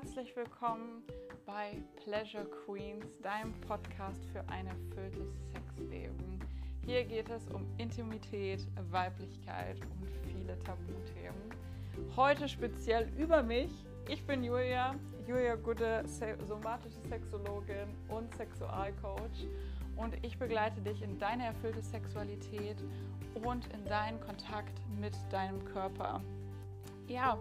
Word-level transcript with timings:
herzlich 0.00 0.36
willkommen 0.36 1.02
bei 1.44 1.82
Pleasure 2.04 2.44
Queens, 2.44 3.18
deinem 3.20 3.52
Podcast 3.62 4.24
für 4.26 4.48
ein 4.48 4.68
erfülltes 4.68 5.26
Sexleben. 5.52 6.38
Hier 6.86 7.02
geht 7.02 7.28
es 7.30 7.48
um 7.48 7.66
Intimität, 7.78 8.64
Weiblichkeit 8.92 9.80
und 9.80 10.08
viele 10.30 10.56
Tabuthemen. 10.60 11.50
Heute 12.14 12.48
speziell 12.48 13.08
über 13.18 13.42
mich. 13.42 13.72
Ich 14.08 14.24
bin 14.24 14.44
Julia, 14.44 14.94
Julia 15.26 15.56
Gude, 15.56 16.04
somatische 16.46 17.00
Sexologin 17.08 17.92
und 18.08 18.32
Sexualcoach 18.36 19.48
und 19.96 20.14
ich 20.24 20.38
begleite 20.38 20.80
dich 20.80 21.02
in 21.02 21.18
deine 21.18 21.46
erfüllte 21.46 21.82
Sexualität 21.82 22.76
und 23.42 23.66
in 23.72 23.84
deinen 23.86 24.20
Kontakt 24.20 24.80
mit 25.00 25.16
deinem 25.32 25.64
Körper. 25.64 26.22
Ja, 27.08 27.36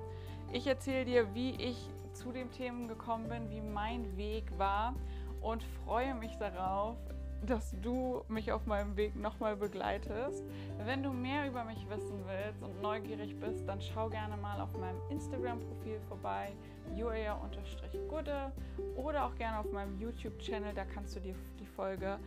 ich 0.53 0.65
erzähle 0.65 1.05
dir, 1.05 1.35
wie 1.35 1.51
ich 1.51 1.77
zu 2.17 2.31
den 2.31 2.51
Themen 2.51 2.87
gekommen 2.87 3.29
bin, 3.29 3.49
wie 3.49 3.61
mein 3.61 4.17
Weg 4.17 4.45
war 4.57 4.95
und 5.41 5.63
freue 5.85 6.15
mich 6.15 6.35
darauf, 6.37 6.97
dass 7.45 7.75
du 7.81 8.23
mich 8.27 8.51
auf 8.51 8.65
meinem 8.65 8.97
Weg 8.97 9.15
nochmal 9.15 9.55
begleitest. 9.55 10.43
Wenn 10.83 11.03
du 11.03 11.11
mehr 11.11 11.47
über 11.47 11.63
mich 11.63 11.87
wissen 11.89 12.23
willst 12.25 12.63
und 12.63 12.81
neugierig 12.81 13.39
bist, 13.39 13.67
dann 13.67 13.79
schau 13.79 14.09
gerne 14.09 14.35
mal 14.37 14.59
auf 14.59 14.73
meinem 14.73 14.99
Instagram-Profil 15.09 15.99
vorbei, 16.07 16.51
julia-gude 16.95 18.51
oder 18.95 19.25
auch 19.25 19.35
gerne 19.35 19.59
auf 19.59 19.71
meinem 19.71 19.99
YouTube-Channel, 19.99 20.73
da 20.73 20.85
kannst 20.85 21.15
du 21.15 21.19
dir 21.19 21.35
die 21.59 21.67
Folge 21.67 22.17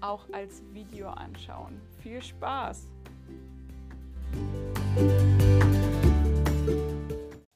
auch 0.00 0.26
als 0.32 0.62
Video 0.72 1.08
anschauen. 1.08 1.80
Viel 2.00 2.22
Spaß! 2.22 2.88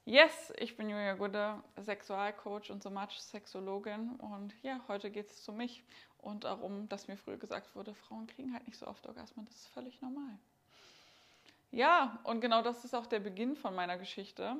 Yes, 0.08 0.52
ich 0.58 0.76
bin 0.76 0.88
Julia 0.88 1.14
Gude, 1.14 1.60
Sexualcoach 1.78 2.70
und 2.70 2.80
somatische 2.80 3.22
Sexologin. 3.22 4.10
Und 4.18 4.54
ja, 4.62 4.80
heute 4.86 5.10
geht 5.10 5.28
es 5.28 5.48
um 5.48 5.56
mich 5.56 5.82
und 6.18 6.44
darum, 6.44 6.88
dass 6.88 7.08
mir 7.08 7.16
früher 7.16 7.38
gesagt 7.38 7.74
wurde, 7.74 7.92
Frauen 7.92 8.28
kriegen 8.28 8.54
halt 8.54 8.64
nicht 8.68 8.78
so 8.78 8.86
oft 8.86 9.04
Orgasmen. 9.08 9.46
Das 9.46 9.56
ist 9.56 9.66
völlig 9.66 10.00
normal. 10.00 10.38
Ja, 11.72 12.20
und 12.22 12.40
genau 12.40 12.62
das 12.62 12.84
ist 12.84 12.94
auch 12.94 13.06
der 13.06 13.18
Beginn 13.18 13.56
von 13.56 13.74
meiner 13.74 13.98
Geschichte. 13.98 14.54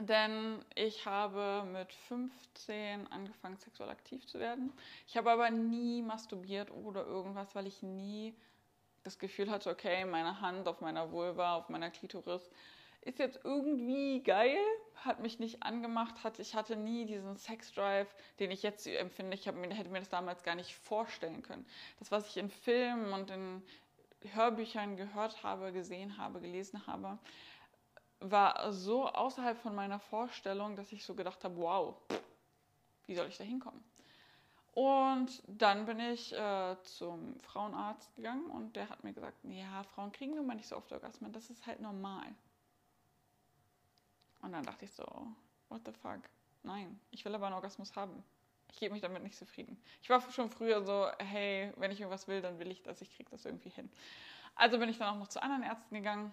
Denn 0.00 0.64
ich 0.74 1.04
habe 1.04 1.68
mit 1.70 1.92
15 1.92 3.08
angefangen, 3.08 3.58
sexuell 3.58 3.90
aktiv 3.90 4.26
zu 4.26 4.38
werden. 4.38 4.72
Ich 5.06 5.18
habe 5.18 5.30
aber 5.30 5.50
nie 5.50 6.00
masturbiert 6.00 6.70
oder 6.70 7.04
irgendwas, 7.04 7.54
weil 7.54 7.66
ich 7.66 7.82
nie 7.82 8.34
das 9.04 9.18
Gefühl 9.18 9.50
hatte, 9.50 9.68
okay, 9.68 10.06
meine 10.06 10.40
Hand 10.40 10.66
auf 10.66 10.80
meiner 10.80 11.12
Vulva, 11.12 11.56
auf 11.56 11.68
meiner 11.68 11.90
Klitoris 11.90 12.50
ist 13.06 13.18
jetzt 13.20 13.40
irgendwie 13.44 14.22
geil, 14.22 14.58
hat 14.96 15.20
mich 15.20 15.38
nicht 15.38 15.62
angemacht, 15.62 16.24
hat, 16.24 16.38
ich 16.40 16.54
hatte 16.54 16.74
nie 16.76 17.06
diesen 17.06 17.36
Sexdrive, 17.36 18.08
den 18.40 18.50
ich 18.50 18.62
jetzt 18.62 18.86
empfinde. 18.86 19.36
Ich 19.36 19.46
mir, 19.46 19.72
hätte 19.72 19.90
mir 19.90 20.00
das 20.00 20.08
damals 20.08 20.42
gar 20.42 20.56
nicht 20.56 20.74
vorstellen 20.74 21.42
können. 21.42 21.64
Das, 22.00 22.10
was 22.10 22.28
ich 22.28 22.36
in 22.36 22.50
Filmen 22.50 23.12
und 23.12 23.30
in 23.30 23.62
Hörbüchern 24.32 24.96
gehört 24.96 25.44
habe, 25.44 25.72
gesehen 25.72 26.18
habe, 26.18 26.40
gelesen 26.40 26.84
habe, 26.88 27.18
war 28.18 28.72
so 28.72 29.06
außerhalb 29.06 29.58
von 29.58 29.74
meiner 29.74 30.00
Vorstellung, 30.00 30.74
dass 30.74 30.90
ich 30.90 31.04
so 31.04 31.14
gedacht 31.14 31.44
habe, 31.44 31.56
wow, 31.58 31.94
wie 33.06 33.14
soll 33.14 33.28
ich 33.28 33.38
da 33.38 33.44
hinkommen? 33.44 33.84
Und 34.72 35.42
dann 35.46 35.86
bin 35.86 36.00
ich 36.00 36.32
äh, 36.34 36.76
zum 36.82 37.38
Frauenarzt 37.40 38.14
gegangen 38.16 38.46
und 38.50 38.74
der 38.74 38.90
hat 38.90 39.04
mir 39.04 39.12
gesagt, 39.12 39.36
ja, 39.44 39.84
Frauen 39.94 40.12
kriegen 40.12 40.34
nun 40.34 40.46
mal 40.46 40.54
nicht 40.54 40.68
so 40.68 40.76
oft 40.76 40.92
Orgasmen, 40.92 41.32
das 41.32 41.50
ist 41.50 41.66
halt 41.66 41.80
normal. 41.80 42.26
Und 44.46 44.52
dann 44.52 44.62
dachte 44.62 44.84
ich 44.84 44.92
so, 44.92 45.04
what 45.68 45.80
the 45.84 45.92
fuck? 45.92 46.20
Nein, 46.62 47.00
ich 47.10 47.24
will 47.24 47.34
aber 47.34 47.46
einen 47.46 47.56
Orgasmus 47.56 47.96
haben. 47.96 48.22
Ich 48.70 48.78
gebe 48.78 48.92
mich 48.92 49.02
damit 49.02 49.24
nicht 49.24 49.34
zufrieden. 49.34 49.76
Ich 50.02 50.08
war 50.08 50.20
schon 50.30 50.50
früher 50.50 50.84
so, 50.84 51.08
hey, 51.18 51.72
wenn 51.78 51.90
ich 51.90 51.98
irgendwas 51.98 52.28
will, 52.28 52.40
dann 52.40 52.60
will 52.60 52.70
ich 52.70 52.80
das, 52.84 53.00
ich 53.00 53.12
kriege 53.16 53.28
das 53.28 53.44
irgendwie 53.44 53.70
hin. 53.70 53.90
Also 54.54 54.78
bin 54.78 54.88
ich 54.88 54.98
dann 54.98 55.12
auch 55.12 55.18
noch 55.18 55.26
zu 55.26 55.42
anderen 55.42 55.64
Ärzten 55.64 55.96
gegangen, 55.96 56.32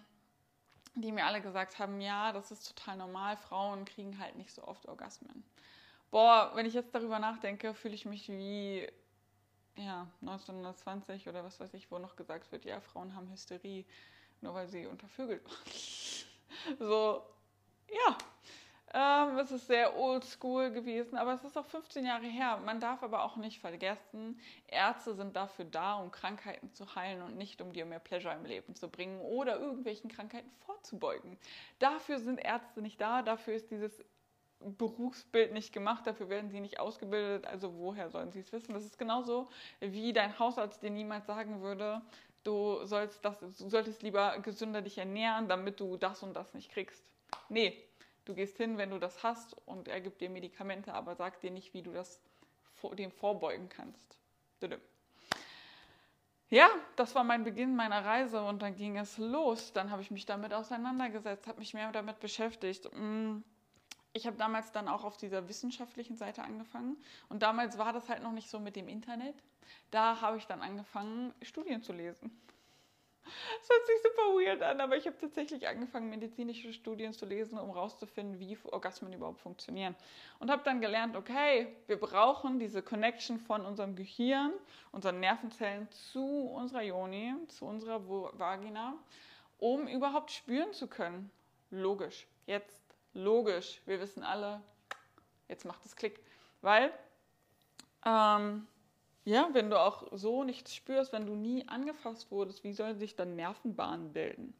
die 0.93 1.11
mir 1.11 1.25
alle 1.25 1.41
gesagt 1.41 1.79
haben, 1.79 1.99
ja, 2.01 2.31
das 2.31 2.51
ist 2.51 2.67
total 2.67 2.97
normal, 2.97 3.35
Frauen 3.35 3.83
kriegen 3.83 4.19
halt 4.19 4.35
nicht 4.35 4.53
so 4.53 4.63
oft 4.63 4.87
Orgasmen. 4.87 5.43
Boah, 6.11 6.51
wenn 6.53 6.67
ich 6.67 6.75
jetzt 6.75 6.93
darüber 6.93 7.17
nachdenke, 7.17 7.73
fühle 7.73 7.95
ich 7.95 8.05
mich 8.05 8.29
wie 8.29 8.87
ja, 9.75 10.07
1920 10.21 11.27
oder 11.29 11.43
was 11.43 11.59
weiß 11.59 11.73
ich, 11.73 11.89
wo 11.89 11.97
noch 11.97 12.15
gesagt 12.15 12.51
wird, 12.51 12.63
ja, 12.63 12.79
Frauen 12.79 13.15
haben 13.15 13.31
Hysterie, 13.31 13.85
nur 14.41 14.53
weil 14.53 14.67
sie 14.67 14.85
untervögelt 14.85 15.43
waren. 15.43 16.77
so, 16.77 17.25
ja, 17.89 18.17
ähm, 18.95 19.39
es 19.39 19.51
ist 19.51 19.65
sehr 19.67 19.97
oldschool 19.97 20.69
gewesen, 20.69 21.17
aber 21.17 21.33
es 21.33 21.43
ist 21.43 21.57
auch 21.57 21.65
15 21.65 22.05
Jahre 22.05 22.27
her. 22.27 22.59
Man 22.63 22.79
darf 22.79 23.01
aber 23.01 23.23
auch 23.23 23.37
nicht 23.37 23.59
vergessen, 23.59 24.39
Ärzte 24.67 25.15
sind 25.15 25.35
dafür 25.35 25.65
da, 25.65 25.95
um 25.95 26.11
Krankheiten 26.11 26.71
zu 26.73 26.95
heilen 26.95 27.23
und 27.23 27.35
nicht 27.35 27.59
um 27.61 27.73
dir 27.73 27.85
mehr 27.85 27.99
Pleasure 27.99 28.35
im 28.35 28.45
Leben 28.45 28.75
zu 28.75 28.89
bringen 28.89 29.19
oder 29.19 29.59
irgendwelchen 29.59 30.11
Krankheiten 30.11 30.51
vorzubeugen. 30.65 31.39
Dafür 31.79 32.19
sind 32.19 32.37
Ärzte 32.37 32.83
nicht 32.83 33.01
da, 33.01 33.23
dafür 33.23 33.55
ist 33.55 33.71
dieses 33.71 34.03
Berufsbild 34.59 35.53
nicht 35.53 35.73
gemacht, 35.73 36.05
dafür 36.05 36.29
werden 36.29 36.51
sie 36.51 36.59
nicht 36.59 36.79
ausgebildet, 36.79 37.47
also 37.47 37.75
woher 37.79 38.09
sollen 38.09 38.31
sie 38.31 38.39
es 38.39 38.51
wissen? 38.51 38.73
Das 38.73 38.85
ist 38.85 38.99
genauso 38.99 39.49
wie 39.79 40.13
dein 40.13 40.37
Hausarzt 40.37 40.83
dir 40.83 40.91
niemals 40.91 41.25
sagen 41.25 41.61
würde, 41.61 42.01
du 42.43 42.85
sollst 42.85 43.25
das, 43.25 43.39
du 43.39 43.69
solltest 43.69 44.03
lieber 44.03 44.37
gesünder 44.39 44.83
dich 44.83 44.99
ernähren, 44.99 45.47
damit 45.47 45.79
du 45.79 45.97
das 45.97 46.21
und 46.21 46.35
das 46.35 46.53
nicht 46.53 46.71
kriegst. 46.71 47.12
Nee, 47.49 47.77
du 48.25 48.33
gehst 48.33 48.57
hin, 48.57 48.77
wenn 48.77 48.89
du 48.89 48.99
das 48.99 49.23
hast 49.23 49.55
und 49.65 49.87
er 49.87 50.01
gibt 50.01 50.21
dir 50.21 50.29
Medikamente, 50.29 50.93
aber 50.93 51.15
sagt 51.15 51.43
dir 51.43 51.51
nicht, 51.51 51.73
wie 51.73 51.81
du 51.81 51.91
das 51.91 52.21
dem 52.97 53.11
vorbeugen 53.11 53.69
kannst. 53.69 54.17
Ja, 56.49 56.69
das 56.97 57.15
war 57.15 57.23
mein 57.23 57.43
Beginn 57.43 57.75
meiner 57.75 58.05
Reise 58.05 58.43
und 58.43 58.61
dann 58.61 58.75
ging 58.75 58.97
es 58.97 59.17
los. 59.17 59.73
Dann 59.73 59.89
habe 59.89 60.01
ich 60.01 60.11
mich 60.11 60.25
damit 60.25 60.53
auseinandergesetzt, 60.53 61.47
habe 61.47 61.59
mich 61.59 61.73
mehr 61.73 61.91
damit 61.91 62.19
beschäftigt. 62.19 62.89
Mm, 62.93 63.37
ich 64.13 64.27
habe 64.27 64.37
damals 64.37 64.71
dann 64.71 64.87
auch 64.87 65.03
auf 65.03 65.17
dieser 65.17 65.49
wissenschaftlichen 65.49 66.15
Seite 66.15 66.43
angefangen 66.43 66.97
und 67.29 67.41
damals 67.41 67.77
war 67.79 67.91
das 67.91 68.07
halt 68.09 68.21
noch 68.21 68.31
nicht 68.33 68.49
so 68.49 68.59
mit 68.59 68.75
dem 68.75 68.87
Internet. 68.87 69.35
Da 69.89 70.21
habe 70.21 70.37
ich 70.37 70.45
dann 70.45 70.61
angefangen, 70.61 71.33
Studien 71.41 71.81
zu 71.81 71.93
lesen. 71.93 72.29
Das 73.23 73.69
hört 73.69 73.87
sich 73.87 73.95
super 74.03 74.33
weird 74.33 74.61
an, 74.61 74.81
aber 74.81 74.97
ich 74.97 75.05
habe 75.05 75.17
tatsächlich 75.17 75.67
angefangen, 75.67 76.09
medizinische 76.09 76.73
Studien 76.73 77.13
zu 77.13 77.25
lesen, 77.25 77.57
um 77.57 77.73
herauszufinden, 77.73 78.39
wie 78.39 78.57
Orgasmen 78.65 79.13
überhaupt 79.13 79.39
funktionieren. 79.39 79.95
Und 80.39 80.51
habe 80.51 80.63
dann 80.63 80.81
gelernt, 80.81 81.15
okay, 81.15 81.67
wir 81.87 81.97
brauchen 81.97 82.59
diese 82.59 82.81
Connection 82.81 83.39
von 83.39 83.65
unserem 83.65 83.95
Gehirn, 83.95 84.51
unseren 84.91 85.19
Nervenzellen 85.19 85.89
zu 85.91 86.49
unserer 86.49 86.81
Yoni, 86.81 87.35
zu 87.47 87.65
unserer 87.65 88.07
Vagina, 88.07 88.95
um 89.59 89.87
überhaupt 89.87 90.31
spüren 90.31 90.73
zu 90.73 90.87
können. 90.87 91.31
Logisch. 91.71 92.27
Jetzt 92.45 92.83
logisch. 93.13 93.81
Wir 93.85 93.99
wissen 93.99 94.23
alle, 94.23 94.61
jetzt 95.47 95.65
macht 95.65 95.85
es 95.85 95.95
Klick. 95.95 96.19
Weil 96.61 96.91
ähm, 98.05 98.67
ja, 99.25 99.49
wenn 99.53 99.69
du 99.69 99.79
auch 99.79 100.07
so 100.11 100.43
nichts 100.43 100.75
spürst, 100.75 101.13
wenn 101.13 101.25
du 101.25 101.35
nie 101.35 101.67
angefasst 101.67 102.29
wurdest, 102.31 102.63
wie 102.63 102.73
sollen 102.73 102.97
sich 102.97 103.15
dann 103.15 103.35
Nervenbahnen 103.35 104.11
bilden? 104.11 104.53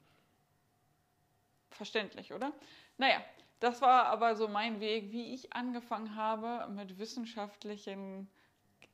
Verständlich, 1.71 2.33
oder? 2.33 2.53
Naja, 2.97 3.21
das 3.59 3.81
war 3.81 4.05
aber 4.05 4.35
so 4.35 4.47
mein 4.47 4.79
Weg, 4.79 5.11
wie 5.11 5.33
ich 5.33 5.53
angefangen 5.53 6.15
habe, 6.15 6.69
mit 6.71 6.99
wissenschaftlichen 6.99 8.29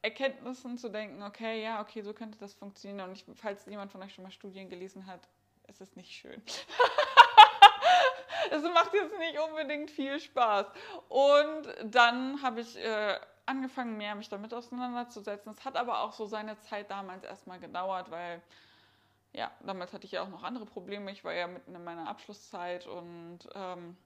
Erkenntnissen 0.02 0.78
zu 0.78 0.90
denken, 0.90 1.22
okay, 1.24 1.62
ja, 1.62 1.81
okay, 1.81 2.02
so 2.02 2.13
könnte 2.13 2.40
das 2.40 2.53
funktionieren. 2.53 3.09
Und 3.09 3.16
ich, 3.16 3.25
falls 3.35 3.66
jemand 3.66 3.91
von 3.91 4.02
euch 4.02 4.13
schon 4.13 4.24
mal 4.24 4.31
Studien 4.31 4.69
gelesen 4.69 5.06
hat, 5.08 5.28
es 5.68 5.81
ist 5.81 5.97
nicht 5.97 6.11
schön. 6.11 6.41
es 8.52 8.64
macht 8.64 8.94
jetzt 8.94 9.17
nicht 9.20 9.40
unbedingt 9.40 9.91
viel 9.91 10.20
Spaß. 10.20 10.67
Und 11.09 11.67
dann 11.84 12.41
habe 12.41 12.61
ich 12.61 12.78
äh, 12.78 13.20
angefangen, 13.49 13.97
mehr 13.97 14.16
mich 14.16 14.29
damit 14.29 14.53
auseinanderzusetzen. 14.53 15.51
Es 15.51 15.66
hat 15.66 15.75
aber 15.75 16.01
auch 16.01 16.13
so 16.13 16.25
seine 16.25 16.59
Zeit 16.59 16.91
damals 16.91 17.23
erstmal 17.23 17.59
gedauert, 17.59 18.11
weil 18.11 18.41
ja, 19.34 19.51
damals 19.66 19.91
hatte 19.93 20.05
ich 20.05 20.13
ja 20.13 20.23
auch 20.23 20.29
noch 20.29 20.43
andere 20.43 20.66
Probleme. 20.66 21.11
Ich 21.11 21.23
war 21.23 21.34
ja 21.34 21.47
mitten 21.47 21.75
in 21.75 21.84
meiner 21.84 22.07
Abschlusszeit 22.07 22.87
und 22.87 23.40
ähm, 23.53 23.97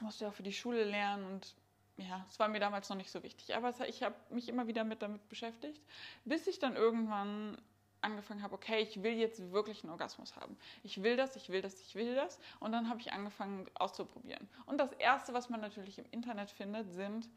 musste 0.00 0.24
ja 0.24 0.30
für 0.30 0.42
die 0.42 0.52
Schule 0.52 0.84
lernen 0.84 1.24
und 1.26 1.54
ja, 1.96 2.24
es 2.30 2.38
war 2.38 2.48
mir 2.48 2.60
damals 2.60 2.88
noch 2.88 2.96
nicht 2.96 3.10
so 3.10 3.22
wichtig. 3.22 3.54
Aber 3.54 3.74
ich 3.86 4.02
habe 4.02 4.14
mich 4.30 4.48
immer 4.48 4.66
wieder 4.66 4.84
mit 4.84 5.02
damit 5.02 5.28
beschäftigt, 5.28 5.82
bis 6.24 6.46
ich 6.46 6.58
dann 6.58 6.74
irgendwann 6.74 7.60
angefangen 8.00 8.42
habe, 8.42 8.54
okay, 8.54 8.80
ich 8.80 9.02
will 9.02 9.12
jetzt 9.12 9.52
wirklich 9.52 9.82
einen 9.82 9.90
Orgasmus 9.92 10.34
haben. 10.36 10.56
Ich 10.82 11.02
will 11.02 11.16
das, 11.16 11.36
ich 11.36 11.50
will 11.50 11.60
das, 11.60 11.78
ich 11.82 11.94
will 11.94 12.14
das. 12.14 12.40
Und 12.58 12.72
dann 12.72 12.88
habe 12.88 13.00
ich 13.00 13.12
angefangen 13.12 13.66
auszuprobieren. 13.74 14.48
Und 14.64 14.78
das 14.78 14.92
Erste, 14.92 15.34
was 15.34 15.50
man 15.50 15.60
natürlich 15.60 15.98
im 15.98 16.06
Internet 16.10 16.50
findet, 16.50 16.90
sind 16.90 17.28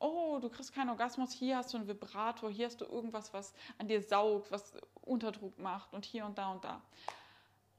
oh, 0.00 0.38
du 0.40 0.48
kriegst 0.48 0.74
keinen 0.74 0.90
Orgasmus, 0.90 1.32
hier 1.32 1.58
hast 1.58 1.72
du 1.72 1.76
einen 1.76 1.88
Vibrator, 1.88 2.50
hier 2.50 2.66
hast 2.66 2.80
du 2.80 2.84
irgendwas, 2.86 3.32
was 3.32 3.54
an 3.78 3.86
dir 3.86 4.02
saugt, 4.02 4.50
was 4.50 4.74
Unterdruck 5.02 5.58
macht 5.58 5.92
und 5.92 6.04
hier 6.04 6.24
und 6.24 6.36
da 6.38 6.50
und 6.52 6.64
da. 6.64 6.82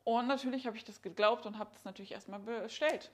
Und 0.04 0.28
natürlich 0.28 0.66
habe 0.66 0.78
ich 0.78 0.84
das 0.84 1.02
geglaubt 1.02 1.46
und 1.46 1.58
habe 1.58 1.72
das 1.74 1.84
natürlich 1.84 2.12
erstmal 2.12 2.40
bestellt. 2.40 3.12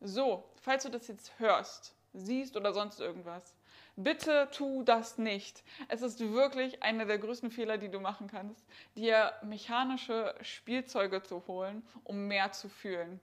So, 0.00 0.44
falls 0.60 0.82
du 0.82 0.90
das 0.90 1.08
jetzt 1.08 1.38
hörst 1.38 1.94
siehst 2.12 2.56
oder 2.56 2.72
sonst 2.72 3.00
irgendwas. 3.00 3.54
Bitte 3.96 4.48
tu 4.52 4.82
das 4.82 5.18
nicht. 5.18 5.64
Es 5.88 6.02
ist 6.02 6.20
wirklich 6.20 6.82
einer 6.82 7.04
der 7.04 7.18
größten 7.18 7.50
Fehler, 7.50 7.78
die 7.78 7.90
du 7.90 8.00
machen 8.00 8.28
kannst, 8.28 8.64
dir 8.96 9.32
mechanische 9.42 10.34
Spielzeuge 10.40 11.22
zu 11.22 11.46
holen, 11.48 11.86
um 12.04 12.28
mehr 12.28 12.52
zu 12.52 12.68
fühlen. 12.68 13.20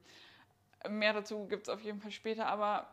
Mehr 0.88 1.14
dazu 1.14 1.48
gibt 1.48 1.68
es 1.68 1.74
auf 1.74 1.82
jeden 1.82 2.02
Fall 2.02 2.12
später, 2.12 2.48
aber 2.48 2.88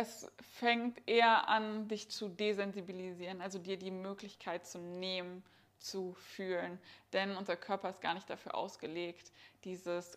es 0.00 0.26
fängt 0.54 1.06
eher 1.06 1.48
an, 1.48 1.86
dich 1.88 2.10
zu 2.10 2.30
desensibilisieren, 2.30 3.42
also 3.42 3.58
dir 3.58 3.76
die 3.76 3.90
Möglichkeit 3.90 4.66
zu 4.66 4.78
nehmen, 4.78 5.44
zu 5.78 6.14
fühlen. 6.14 6.80
Denn 7.12 7.36
unser 7.36 7.56
Körper 7.56 7.90
ist 7.90 8.00
gar 8.00 8.14
nicht 8.14 8.28
dafür 8.30 8.54
ausgelegt, 8.54 9.30
dieses 9.64 10.16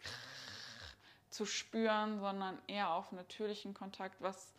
zu 1.30 1.46
spüren, 1.46 2.22
sondern 2.22 2.58
eher 2.68 2.92
auf 2.92 3.12
natürlichen 3.12 3.74
Kontakt, 3.74 4.22
was 4.22 4.54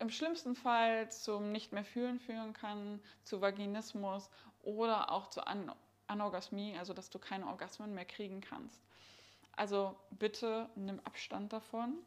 im 0.00 0.10
schlimmsten 0.10 0.56
Fall 0.56 1.12
zum 1.12 1.52
nicht 1.52 1.72
mehr 1.72 1.84
fühlen 1.84 2.18
führen 2.18 2.52
kann, 2.52 3.00
zu 3.22 3.40
Vaginismus 3.40 4.30
oder 4.62 5.12
auch 5.12 5.28
zu 5.28 5.46
An 5.46 5.72
Anorgasmie, 6.08 6.76
also 6.76 6.92
dass 6.92 7.08
du 7.08 7.20
keine 7.20 7.46
Orgasmen 7.46 7.94
mehr 7.94 8.04
kriegen 8.04 8.40
kannst. 8.40 8.82
Also 9.52 9.94
bitte 10.10 10.68
nimm 10.74 10.98
Abstand 11.04 11.52
davon 11.52 11.98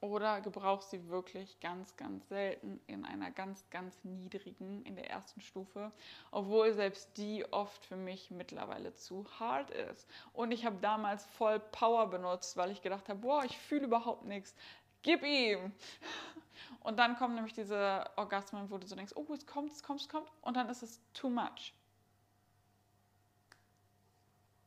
oder 0.00 0.40
gebrauch 0.40 0.82
sie 0.82 1.08
wirklich 1.08 1.58
ganz, 1.60 1.96
ganz 1.96 2.28
selten 2.28 2.80
in 2.86 3.04
einer 3.04 3.30
ganz, 3.30 3.68
ganz 3.70 4.02
niedrigen, 4.04 4.84
in 4.84 4.94
der 4.94 5.10
ersten 5.10 5.40
Stufe, 5.40 5.90
obwohl 6.30 6.72
selbst 6.72 7.16
die 7.16 7.44
oft 7.52 7.84
für 7.84 7.96
mich 7.96 8.30
mittlerweile 8.30 8.94
zu 8.94 9.26
hart 9.40 9.70
ist. 9.70 10.08
Und 10.32 10.52
ich 10.52 10.64
habe 10.64 10.76
damals 10.80 11.26
voll 11.26 11.58
Power 11.58 12.08
benutzt, 12.08 12.56
weil 12.56 12.70
ich 12.70 12.82
gedacht 12.82 13.08
habe, 13.08 13.20
boah, 13.20 13.44
ich 13.44 13.58
fühle 13.58 13.86
überhaupt 13.86 14.24
nichts. 14.24 14.54
Gib 15.02 15.22
ihm! 15.22 15.72
Und 16.80 16.98
dann 16.98 17.16
kommen 17.16 17.34
nämlich 17.34 17.54
diese 17.54 18.04
Orgasmen, 18.16 18.70
wo 18.70 18.78
du 18.78 18.86
so 18.86 18.96
denkst, 18.96 19.12
oh, 19.14 19.32
es 19.32 19.46
kommt, 19.46 19.72
es 19.72 19.82
kommt, 19.82 20.00
es 20.00 20.08
kommt. 20.08 20.30
Und 20.42 20.56
dann 20.56 20.68
ist 20.68 20.82
es 20.82 21.00
too 21.12 21.30
much. 21.30 21.72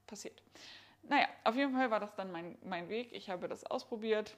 Passiert. 0.07 0.41
Naja, 1.03 1.27
auf 1.43 1.55
jeden 1.55 1.73
Fall 1.73 1.91
war 1.91 1.99
das 1.99 2.15
dann 2.15 2.31
mein, 2.31 2.57
mein 2.63 2.89
Weg. 2.89 3.11
Ich 3.11 3.29
habe 3.29 3.47
das 3.47 3.65
ausprobiert. 3.65 4.37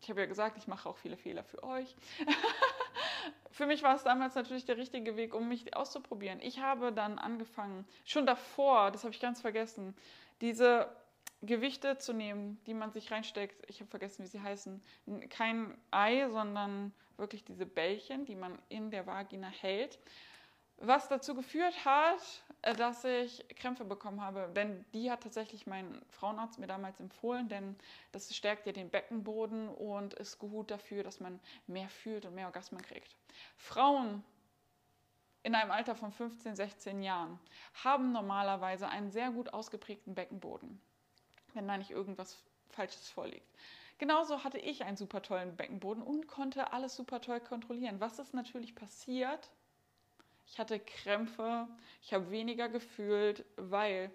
Ich 0.00 0.10
habe 0.10 0.20
ja 0.20 0.26
gesagt, 0.26 0.56
ich 0.58 0.66
mache 0.66 0.88
auch 0.88 0.96
viele 0.96 1.16
Fehler 1.16 1.44
für 1.44 1.62
euch. 1.62 1.96
für 3.50 3.66
mich 3.66 3.82
war 3.82 3.96
es 3.96 4.04
damals 4.04 4.34
natürlich 4.34 4.64
der 4.64 4.76
richtige 4.76 5.16
Weg, 5.16 5.34
um 5.34 5.48
mich 5.48 5.76
auszuprobieren. 5.76 6.40
Ich 6.40 6.60
habe 6.60 6.92
dann 6.92 7.18
angefangen, 7.18 7.86
schon 8.04 8.26
davor, 8.26 8.90
das 8.90 9.04
habe 9.04 9.12
ich 9.12 9.20
ganz 9.20 9.40
vergessen, 9.40 9.96
diese 10.40 10.88
Gewichte 11.42 11.98
zu 11.98 12.12
nehmen, 12.12 12.60
die 12.66 12.74
man 12.74 12.90
sich 12.90 13.10
reinsteckt. 13.10 13.68
Ich 13.68 13.80
habe 13.80 13.90
vergessen, 13.90 14.24
wie 14.24 14.28
sie 14.28 14.40
heißen. 14.40 14.82
Kein 15.30 15.76
Ei, 15.90 16.28
sondern 16.30 16.92
wirklich 17.16 17.44
diese 17.44 17.66
Bällchen, 17.66 18.24
die 18.24 18.36
man 18.36 18.58
in 18.68 18.90
der 18.90 19.06
Vagina 19.06 19.48
hält. 19.48 19.98
Was 20.80 21.08
dazu 21.08 21.34
geführt 21.34 21.84
hat, 21.84 22.20
äh, 22.62 22.74
dass 22.74 23.04
ich 23.04 23.44
Krämpfe 23.56 23.84
bekommen 23.84 24.20
habe. 24.20 24.50
Denn 24.54 24.84
die 24.94 25.10
hat 25.10 25.22
tatsächlich 25.22 25.66
mein 25.66 26.00
Frauenarzt 26.10 26.58
mir 26.58 26.66
damals 26.66 27.00
empfohlen, 27.00 27.48
denn 27.48 27.76
das 28.12 28.34
stärkt 28.34 28.66
ja 28.66 28.72
den 28.72 28.90
Beckenboden 28.90 29.68
und 29.68 30.14
ist 30.14 30.38
gut 30.38 30.70
dafür, 30.70 31.02
dass 31.02 31.20
man 31.20 31.40
mehr 31.66 31.88
fühlt 31.88 32.24
und 32.26 32.34
mehr 32.34 32.46
Orgasmen 32.46 32.82
kriegt. 32.82 33.16
Frauen 33.56 34.24
in 35.42 35.54
einem 35.54 35.70
Alter 35.70 35.94
von 35.94 36.12
15, 36.12 36.56
16 36.56 37.02
Jahren 37.02 37.38
haben 37.84 38.12
normalerweise 38.12 38.88
einen 38.88 39.10
sehr 39.10 39.30
gut 39.30 39.52
ausgeprägten 39.52 40.14
Beckenboden 40.14 40.80
wenn 41.54 41.68
da 41.68 41.76
nicht 41.76 41.90
irgendwas 41.90 42.42
Falsches 42.70 43.08
vorliegt. 43.08 43.46
Genauso 43.98 44.44
hatte 44.44 44.58
ich 44.58 44.84
einen 44.84 44.96
super 44.96 45.22
tollen 45.22 45.56
Beckenboden 45.56 46.02
und 46.02 46.28
konnte 46.28 46.72
alles 46.72 46.94
super 46.94 47.20
toll 47.20 47.40
kontrollieren. 47.40 47.98
Was 47.98 48.20
ist 48.20 48.32
natürlich 48.32 48.76
passiert? 48.76 49.50
Ich 50.50 50.58
hatte 50.58 50.80
Krämpfe, 50.80 51.68
ich 52.02 52.12
habe 52.12 52.30
weniger 52.30 52.68
gefühlt, 52.68 53.44
weil 53.56 54.10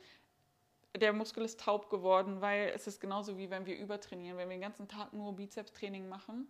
der 0.95 1.13
Muskel 1.13 1.43
ist 1.43 1.59
taub 1.59 1.89
geworden, 1.89 2.41
weil 2.41 2.71
es 2.75 2.87
ist 2.87 2.99
genauso 2.99 3.37
wie 3.37 3.49
wenn 3.49 3.65
wir 3.65 3.77
übertrainieren, 3.77 4.37
wenn 4.37 4.49
wir 4.49 4.55
den 4.55 4.61
ganzen 4.61 4.87
Tag 4.87 5.13
nur 5.13 5.35
Bizepstraining 5.35 6.09
machen. 6.09 6.47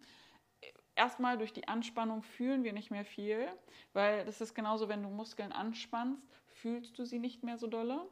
Erstmal 0.95 1.37
durch 1.37 1.53
die 1.53 1.67
Anspannung 1.67 2.23
fühlen 2.23 2.63
wir 2.63 2.73
nicht 2.73 2.91
mehr 2.91 3.05
viel, 3.05 3.47
weil 3.93 4.25
das 4.25 4.41
ist 4.41 4.53
genauso, 4.53 4.89
wenn 4.89 5.03
du 5.03 5.09
Muskeln 5.09 5.51
anspannst, 5.51 6.27
fühlst 6.47 6.97
du 6.97 7.05
sie 7.05 7.19
nicht 7.19 7.43
mehr 7.43 7.57
so 7.57 7.67
dolle. 7.67 8.07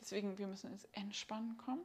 Deswegen, 0.00 0.38
wir 0.38 0.46
müssen 0.46 0.72
ins 0.72 0.84
Entspannen 0.92 1.56
kommen. 1.56 1.84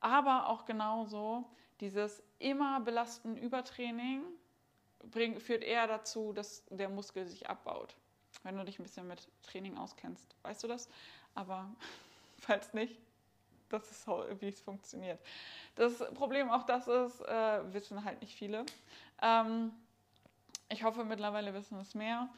Aber 0.00 0.48
auch 0.48 0.64
genauso 0.64 1.44
dieses 1.80 2.22
immer 2.38 2.80
belasten 2.80 3.36
Übertraining 3.36 4.22
bring, 5.10 5.40
führt 5.40 5.64
eher 5.64 5.86
dazu, 5.86 6.32
dass 6.32 6.64
der 6.70 6.88
Muskel 6.88 7.26
sich 7.26 7.48
abbaut. 7.48 7.96
Wenn 8.42 8.56
du 8.56 8.64
dich 8.64 8.78
ein 8.78 8.82
bisschen 8.82 9.08
mit 9.08 9.28
Training 9.42 9.76
auskennst, 9.76 10.34
weißt 10.42 10.62
du 10.64 10.68
das? 10.68 10.88
Aber 11.34 11.68
falls 12.38 12.72
nicht, 12.74 12.96
das 13.68 13.90
ist 13.90 14.04
so, 14.04 14.24
wie 14.40 14.48
es 14.48 14.60
funktioniert. 14.60 15.18
Das 15.74 15.98
Problem 16.14 16.50
auch 16.50 16.64
das 16.64 16.86
ist, 16.86 17.20
äh, 17.22 17.72
wissen 17.72 18.04
halt 18.04 18.20
nicht 18.20 18.34
viele. 18.34 18.64
Ähm, 19.20 19.72
ich 20.68 20.84
hoffe, 20.84 21.04
mittlerweile 21.04 21.54
wissen 21.54 21.78
es 21.80 21.94
mehr 21.94 22.28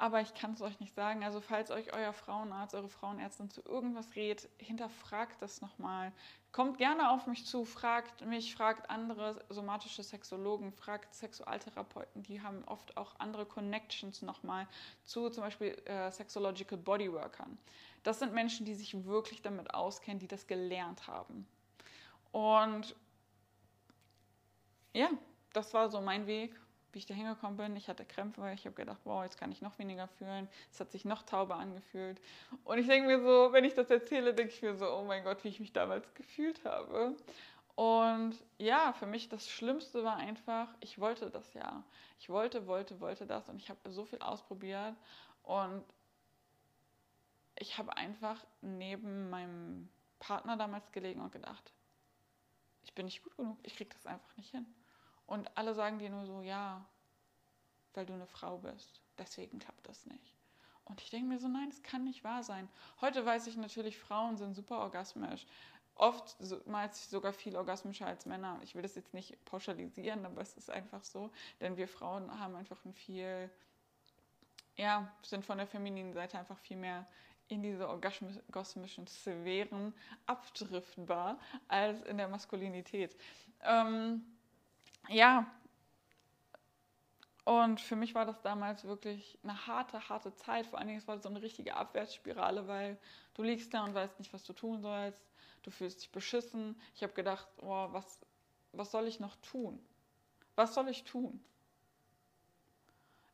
aber 0.00 0.22
ich 0.22 0.32
kann 0.32 0.54
es 0.54 0.62
euch 0.62 0.80
nicht 0.80 0.94
sagen. 0.94 1.22
Also 1.24 1.40
falls 1.42 1.70
euch 1.70 1.92
euer 1.92 2.14
Frauenarzt, 2.14 2.74
eure 2.74 2.88
Frauenärztin 2.88 3.50
zu 3.50 3.60
irgendwas 3.62 4.16
rät, 4.16 4.48
hinterfragt 4.56 5.42
das 5.42 5.60
nochmal. 5.60 6.10
Kommt 6.52 6.78
gerne 6.78 7.10
auf 7.10 7.26
mich 7.26 7.44
zu, 7.44 7.66
fragt 7.66 8.24
mich, 8.24 8.54
fragt 8.54 8.88
andere 8.88 9.44
somatische 9.50 10.02
Sexologen, 10.02 10.72
fragt 10.72 11.14
Sexualtherapeuten, 11.14 12.22
die 12.22 12.40
haben 12.40 12.64
oft 12.64 12.96
auch 12.96 13.14
andere 13.20 13.44
Connections 13.44 14.22
nochmal 14.22 14.66
zu 15.04 15.28
zum 15.28 15.44
Beispiel 15.44 15.76
äh, 15.84 16.10
Sexological 16.10 16.78
Bodyworkern. 16.78 17.58
Das 18.02 18.18
sind 18.18 18.32
Menschen, 18.32 18.64
die 18.64 18.74
sich 18.74 19.04
wirklich 19.04 19.42
damit 19.42 19.74
auskennen, 19.74 20.18
die 20.18 20.28
das 20.28 20.46
gelernt 20.46 21.06
haben. 21.06 21.46
Und 22.32 22.96
ja, 24.94 25.10
das 25.52 25.74
war 25.74 25.90
so 25.90 26.00
mein 26.00 26.26
Weg 26.26 26.58
wie 26.92 26.98
ich 26.98 27.06
da 27.06 27.14
hingekommen 27.14 27.56
bin. 27.56 27.76
Ich 27.76 27.88
hatte 27.88 28.04
Krämpfe, 28.04 28.50
ich 28.52 28.64
habe 28.66 28.74
gedacht, 28.74 29.00
wow, 29.04 29.22
jetzt 29.22 29.38
kann 29.38 29.52
ich 29.52 29.62
noch 29.62 29.78
weniger 29.78 30.08
fühlen. 30.08 30.48
Es 30.70 30.80
hat 30.80 30.90
sich 30.90 31.04
noch 31.04 31.22
tauber 31.22 31.56
angefühlt. 31.56 32.20
Und 32.64 32.78
ich 32.78 32.86
denke 32.86 33.06
mir 33.08 33.22
so, 33.22 33.52
wenn 33.52 33.64
ich 33.64 33.74
das 33.74 33.90
erzähle, 33.90 34.34
denke 34.34 34.52
ich 34.52 34.62
mir 34.62 34.74
so, 34.74 34.90
oh 34.90 35.04
mein 35.04 35.24
Gott, 35.24 35.44
wie 35.44 35.48
ich 35.48 35.60
mich 35.60 35.72
damals 35.72 36.12
gefühlt 36.14 36.64
habe. 36.64 37.16
Und 37.76 38.34
ja, 38.58 38.92
für 38.92 39.06
mich 39.06 39.28
das 39.28 39.48
Schlimmste 39.48 40.04
war 40.04 40.16
einfach, 40.16 40.68
ich 40.80 40.98
wollte 40.98 41.30
das 41.30 41.54
ja. 41.54 41.82
Ich 42.18 42.28
wollte, 42.28 42.66
wollte, 42.66 43.00
wollte 43.00 43.26
das 43.26 43.48
und 43.48 43.56
ich 43.56 43.70
habe 43.70 43.90
so 43.90 44.04
viel 44.04 44.18
ausprobiert 44.18 44.94
und 45.44 45.82
ich 47.56 47.78
habe 47.78 47.96
einfach 47.96 48.44
neben 48.60 49.30
meinem 49.30 49.88
Partner 50.18 50.56
damals 50.56 50.92
gelegen 50.92 51.20
und 51.20 51.32
gedacht, 51.32 51.72
ich 52.82 52.94
bin 52.94 53.06
nicht 53.06 53.22
gut 53.22 53.36
genug, 53.36 53.56
ich 53.62 53.76
kriege 53.76 53.90
das 53.94 54.06
einfach 54.06 54.36
nicht 54.36 54.50
hin. 54.50 54.66
Und 55.30 55.56
alle 55.56 55.74
sagen 55.74 56.00
dir 56.00 56.10
nur 56.10 56.26
so, 56.26 56.42
ja, 56.42 56.84
weil 57.94 58.04
du 58.04 58.12
eine 58.12 58.26
Frau 58.26 58.58
bist. 58.58 59.00
Deswegen 59.16 59.60
klappt 59.60 59.88
das 59.88 60.04
nicht. 60.06 60.34
Und 60.86 61.00
ich 61.00 61.10
denke 61.10 61.28
mir 61.28 61.38
so, 61.38 61.46
nein, 61.46 61.70
das 61.70 61.84
kann 61.84 62.02
nicht 62.02 62.24
wahr 62.24 62.42
sein. 62.42 62.68
Heute 63.00 63.24
weiß 63.24 63.46
ich 63.46 63.56
natürlich, 63.56 63.96
Frauen 63.96 64.36
sind 64.36 64.54
super 64.54 64.80
orgasmisch. 64.80 65.46
Oftmals 65.94 67.08
sogar 67.10 67.32
viel 67.32 67.54
orgasmischer 67.54 68.08
als 68.08 68.26
Männer. 68.26 68.58
Ich 68.64 68.74
will 68.74 68.82
das 68.82 68.96
jetzt 68.96 69.14
nicht 69.14 69.44
pauschalisieren, 69.44 70.26
aber 70.26 70.40
es 70.40 70.54
ist 70.54 70.68
einfach 70.68 71.04
so. 71.04 71.30
Denn 71.60 71.76
wir 71.76 71.86
Frauen 71.86 72.40
haben 72.40 72.56
einfach 72.56 72.84
ein 72.84 72.92
viel, 72.92 73.48
ja, 74.74 75.14
sind 75.22 75.44
von 75.44 75.58
der 75.58 75.68
femininen 75.68 76.12
Seite 76.12 76.40
einfach 76.40 76.58
viel 76.58 76.76
mehr 76.76 77.06
in 77.46 77.62
diese 77.62 77.88
orgasmischen 77.88 79.06
Sphären 79.06 79.94
abdriftbar 80.26 81.38
als 81.68 82.02
in 82.02 82.18
der 82.18 82.26
Maskulinität. 82.26 83.16
Ähm, 83.62 84.24
ja, 85.10 85.46
und 87.44 87.80
für 87.80 87.96
mich 87.96 88.14
war 88.14 88.26
das 88.26 88.42
damals 88.42 88.84
wirklich 88.84 89.38
eine 89.42 89.66
harte, 89.66 90.08
harte 90.08 90.34
Zeit. 90.36 90.66
Vor 90.66 90.78
allen 90.78 90.86
Dingen, 90.86 91.00
es 91.00 91.08
war 91.08 91.18
so 91.18 91.28
eine 91.28 91.42
richtige 91.42 91.74
Abwärtsspirale, 91.74 92.68
weil 92.68 92.98
du 93.34 93.42
liegst 93.42 93.72
da 93.74 93.82
und 93.82 93.92
weißt 93.92 94.18
nicht, 94.18 94.32
was 94.32 94.44
du 94.44 94.52
tun 94.52 94.80
sollst. 94.80 95.20
Du 95.62 95.70
fühlst 95.70 96.00
dich 96.00 96.12
beschissen. 96.12 96.80
Ich 96.94 97.02
habe 97.02 97.12
gedacht, 97.12 97.48
oh, 97.62 97.88
was, 97.90 98.20
was 98.72 98.92
soll 98.92 99.08
ich 99.08 99.20
noch 99.20 99.36
tun? 99.36 99.84
Was 100.54 100.74
soll 100.74 100.88
ich 100.88 101.04
tun? 101.04 101.42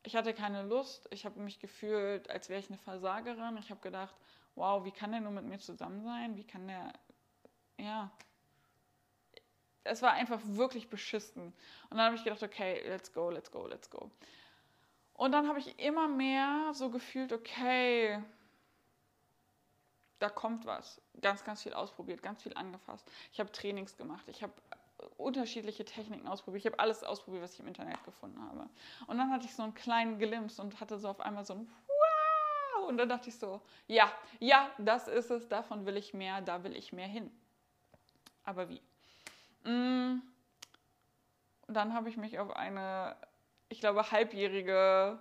Ich 0.02 0.16
hatte 0.16 0.32
keine 0.32 0.62
Lust. 0.62 1.08
Ich 1.10 1.26
habe 1.26 1.40
mich 1.40 1.58
gefühlt, 1.58 2.30
als 2.30 2.48
wäre 2.48 2.60
ich 2.60 2.68
eine 2.68 2.78
Versagerin. 2.78 3.58
Ich 3.58 3.70
habe 3.70 3.80
gedacht, 3.80 4.14
wow, 4.54 4.84
wie 4.84 4.92
kann 4.92 5.10
der 5.10 5.20
nur 5.20 5.32
mit 5.32 5.44
mir 5.44 5.58
zusammen 5.58 6.02
sein? 6.04 6.36
Wie 6.36 6.46
kann 6.46 6.68
der, 6.68 6.92
ja, 7.78 8.10
es 9.86 10.02
war 10.02 10.12
einfach 10.12 10.40
wirklich 10.44 10.88
beschissen. 10.88 11.52
Und 11.90 11.96
dann 11.96 12.06
habe 12.06 12.16
ich 12.16 12.24
gedacht, 12.24 12.42
okay, 12.42 12.82
let's 12.88 13.12
go, 13.12 13.30
let's 13.30 13.50
go, 13.50 13.66
let's 13.66 13.90
go. 13.90 14.10
Und 15.14 15.32
dann 15.32 15.48
habe 15.48 15.58
ich 15.58 15.78
immer 15.78 16.08
mehr 16.08 16.72
so 16.72 16.90
gefühlt, 16.90 17.32
okay, 17.32 18.22
da 20.18 20.28
kommt 20.28 20.66
was. 20.66 21.00
Ganz, 21.20 21.44
ganz 21.44 21.62
viel 21.62 21.72
ausprobiert, 21.72 22.22
ganz 22.22 22.42
viel 22.42 22.54
angefasst. 22.54 23.10
Ich 23.32 23.40
habe 23.40 23.50
Trainings 23.52 23.96
gemacht, 23.96 24.28
ich 24.28 24.42
habe 24.42 24.52
unterschiedliche 25.16 25.84
Techniken 25.84 26.26
ausprobiert. 26.26 26.64
Ich 26.64 26.72
habe 26.72 26.78
alles 26.78 27.02
ausprobiert, 27.04 27.42
was 27.42 27.54
ich 27.54 27.60
im 27.60 27.68
Internet 27.68 28.02
gefunden 28.04 28.40
habe. 28.42 28.68
Und 29.06 29.18
dann 29.18 29.30
hatte 29.30 29.46
ich 29.46 29.54
so 29.54 29.62
einen 29.62 29.74
kleinen 29.74 30.18
Glimpse 30.18 30.60
und 30.62 30.80
hatte 30.80 30.98
so 30.98 31.08
auf 31.08 31.20
einmal 31.20 31.44
so 31.44 31.54
ein 31.54 31.70
Wow! 31.86 32.88
Und 32.88 32.98
dann 32.98 33.08
dachte 33.08 33.28
ich 33.28 33.38
so, 33.38 33.60
ja, 33.86 34.10
ja, 34.38 34.70
das 34.78 35.08
ist 35.08 35.30
es, 35.30 35.48
davon 35.48 35.86
will 35.86 35.96
ich 35.96 36.14
mehr, 36.14 36.40
da 36.40 36.62
will 36.62 36.76
ich 36.76 36.92
mehr 36.92 37.08
hin. 37.08 37.30
Aber 38.44 38.68
wie? 38.68 38.80
Mm. 39.66 40.22
Dann 41.68 41.94
habe 41.94 42.08
ich 42.08 42.16
mich 42.16 42.38
auf 42.38 42.54
eine, 42.54 43.16
ich 43.68 43.80
glaube, 43.80 44.10
halbjährige 44.10 45.18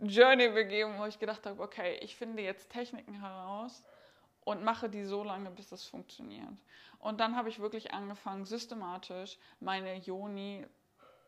Journey 0.00 0.48
begeben, 0.48 0.98
wo 0.98 1.04
ich 1.04 1.18
gedacht 1.18 1.44
habe, 1.46 1.62
okay, 1.62 1.98
ich 2.00 2.16
finde 2.16 2.42
jetzt 2.42 2.70
Techniken 2.70 3.20
heraus 3.20 3.84
und 4.44 4.64
mache 4.64 4.88
die 4.88 5.04
so 5.04 5.22
lange, 5.22 5.50
bis 5.50 5.70
es 5.70 5.84
funktioniert. 5.84 6.56
Und 6.98 7.20
dann 7.20 7.36
habe 7.36 7.50
ich 7.50 7.60
wirklich 7.60 7.92
angefangen, 7.92 8.44
systematisch 8.44 9.38
meine 9.60 9.96
Joni 9.96 10.66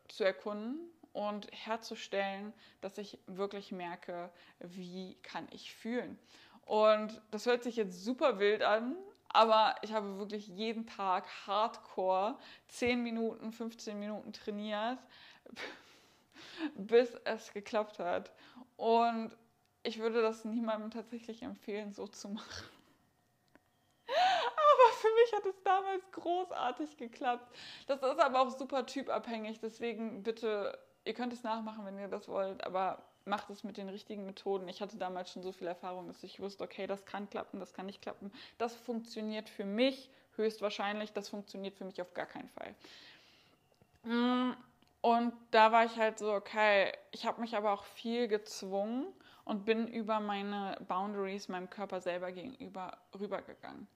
zu 0.07 0.23
erkunden 0.23 0.89
und 1.13 1.47
herzustellen, 1.51 2.51
dass 2.81 2.97
ich 2.97 3.19
wirklich 3.27 3.71
merke, 3.71 4.29
wie 4.59 5.15
kann 5.21 5.47
ich 5.51 5.73
fühlen. 5.73 6.19
Und 6.65 7.21
das 7.31 7.45
hört 7.45 7.63
sich 7.63 7.75
jetzt 7.75 8.03
super 8.03 8.39
wild 8.39 8.63
an, 8.63 8.97
aber 9.35 9.75
ich 9.81 9.91
habe 9.93 10.17
wirklich 10.17 10.47
jeden 10.47 10.87
Tag 10.87 11.25
hardcore 11.45 12.37
10 12.69 13.03
Minuten, 13.03 13.51
15 13.51 13.99
Minuten 13.99 14.31
trainiert, 14.31 14.97
bis 16.75 17.13
es 17.25 17.51
geklappt 17.51 17.99
hat. 17.99 18.31
Und 18.77 19.35
ich 19.83 19.99
würde 19.99 20.21
das 20.21 20.45
niemandem 20.45 20.89
tatsächlich 20.89 21.43
empfehlen, 21.43 21.91
so 21.91 22.07
zu 22.07 22.29
machen. 22.29 22.69
Aber 24.07 24.93
für 25.01 25.13
mich 25.21 25.33
hat 25.33 25.45
es 25.45 25.61
damals 25.63 26.11
großartig 26.11 26.97
geklappt. 26.97 27.53
Das 27.87 28.01
ist 28.01 28.19
aber 28.19 28.41
auch 28.41 28.49
super 28.49 28.85
typabhängig, 28.85 29.59
deswegen 29.59 30.23
bitte, 30.23 30.77
ihr 31.03 31.13
könnt 31.13 31.33
es 31.33 31.43
nachmachen, 31.43 31.85
wenn 31.85 31.97
ihr 31.99 32.07
das 32.07 32.27
wollt, 32.27 32.63
aber 32.63 33.03
macht 33.25 33.49
es 33.49 33.63
mit 33.63 33.77
den 33.77 33.89
richtigen 33.89 34.25
Methoden. 34.25 34.67
Ich 34.67 34.81
hatte 34.81 34.97
damals 34.97 35.31
schon 35.31 35.43
so 35.43 35.51
viel 35.51 35.67
Erfahrung, 35.67 36.07
dass 36.07 36.23
ich 36.23 36.39
wusste, 36.39 36.63
okay, 36.63 36.87
das 36.87 37.05
kann 37.05 37.29
klappen, 37.29 37.59
das 37.59 37.73
kann 37.73 37.87
nicht 37.87 38.01
klappen. 38.01 38.31
Das 38.57 38.75
funktioniert 38.75 39.49
für 39.49 39.65
mich 39.65 40.09
höchstwahrscheinlich, 40.35 41.13
das 41.13 41.29
funktioniert 41.29 41.75
für 41.75 41.85
mich 41.85 42.01
auf 42.01 42.13
gar 42.13 42.25
keinen 42.25 42.49
Fall. 42.49 42.75
Mm, 44.03 44.53
und 45.01 45.33
da 45.51 45.71
war 45.71 45.85
ich 45.85 45.97
halt 45.97 46.19
so, 46.19 46.33
okay, 46.33 46.91
ich 47.11 47.25
habe 47.25 47.41
mich 47.41 47.55
aber 47.55 47.71
auch 47.71 47.83
viel 47.83 48.27
gezwungen 48.27 49.07
und 49.43 49.65
bin 49.65 49.87
über 49.87 50.19
meine 50.19 50.77
Boundaries 50.87 51.47
meinem 51.47 51.69
Körper 51.69 52.01
selber 52.01 52.31
gegenüber 52.31 52.97
rübergegangen. 53.17 53.87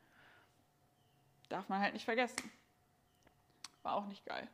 Darf 1.50 1.68
man 1.68 1.82
halt 1.82 1.94
nicht 1.94 2.06
vergessen. 2.06 2.52
War 3.82 3.96
auch 3.96 4.06
nicht 4.06 4.26
geil. 4.26 4.48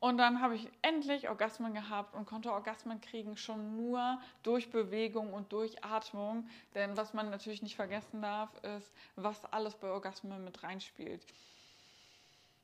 Und 0.00 0.18
dann 0.18 0.42
habe 0.42 0.54
ich 0.54 0.68
endlich 0.82 1.30
Orgasmen 1.30 1.72
gehabt 1.72 2.14
und 2.14 2.26
konnte 2.26 2.52
Orgasmen 2.52 3.00
kriegen, 3.00 3.36
schon 3.36 3.76
nur 3.76 4.20
durch 4.42 4.70
Bewegung 4.70 5.32
und 5.32 5.52
durch 5.52 5.82
Atmung. 5.82 6.46
Denn 6.74 6.96
was 6.96 7.14
man 7.14 7.30
natürlich 7.30 7.62
nicht 7.62 7.76
vergessen 7.76 8.20
darf, 8.20 8.50
ist, 8.76 8.92
was 9.16 9.44
alles 9.46 9.74
bei 9.74 9.88
Orgasmen 9.88 10.44
mit 10.44 10.62
reinspielt. 10.62 11.24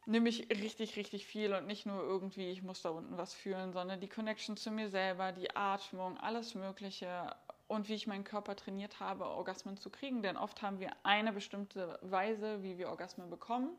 Nämlich 0.06 0.48
richtig, 0.50 0.96
richtig 0.96 1.26
viel 1.26 1.54
und 1.54 1.66
nicht 1.66 1.86
nur 1.86 2.02
irgendwie, 2.02 2.50
ich 2.50 2.62
muss 2.62 2.82
da 2.82 2.90
unten 2.90 3.16
was 3.16 3.32
fühlen, 3.32 3.72
sondern 3.72 4.00
die 4.00 4.08
Connection 4.08 4.56
zu 4.56 4.70
mir 4.70 4.88
selber, 4.90 5.32
die 5.32 5.54
Atmung, 5.54 6.18
alles 6.18 6.54
Mögliche 6.54 7.34
und 7.68 7.88
wie 7.88 7.94
ich 7.94 8.06
meinen 8.08 8.24
Körper 8.24 8.56
trainiert 8.56 8.98
habe, 8.98 9.26
Orgasmen 9.26 9.76
zu 9.76 9.90
kriegen. 9.90 10.22
Denn 10.22 10.36
oft 10.36 10.60
haben 10.62 10.80
wir 10.80 10.90
eine 11.04 11.32
bestimmte 11.32 11.98
Weise, 12.02 12.62
wie 12.62 12.78
wir 12.78 12.88
Orgasmen 12.88 13.30
bekommen. 13.30 13.70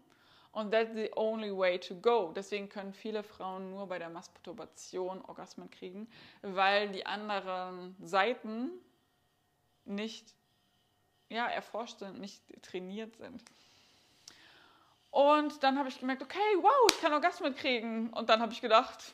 Und 0.52 0.72
that's 0.72 0.94
the 0.94 1.10
only 1.16 1.56
way 1.56 1.80
to 1.80 1.96
go. 1.96 2.34
Deswegen 2.36 2.68
können 2.68 2.94
viele 2.94 3.24
Frauen 3.24 3.72
nur 3.72 3.88
bei 3.88 4.00
der 4.00 4.10
Masturbation 4.10 5.22
Orgasmen 5.26 5.72
kriegen, 5.72 6.10
weil 6.42 6.90
die 6.90 7.06
anderen 7.06 7.96
Seiten 8.02 8.72
nicht 9.86 10.36
ja, 11.30 11.48
erforscht 11.48 12.00
sind, 12.00 12.20
nicht 12.20 12.42
trainiert 12.62 13.16
sind. 13.16 13.42
Und 15.10 15.64
dann 15.64 15.78
habe 15.78 15.90
ich 15.90 16.00
gemerkt, 16.00 16.22
okay, 16.22 16.40
wow, 16.58 16.88
ich 16.92 17.00
kann 17.00 17.14
Orgasmen 17.14 17.56
kriegen. 17.56 18.10
Und 18.12 18.30
dann 18.30 18.42
habe 18.42 18.52
ich 18.52 18.62
gedacht, 18.62 19.14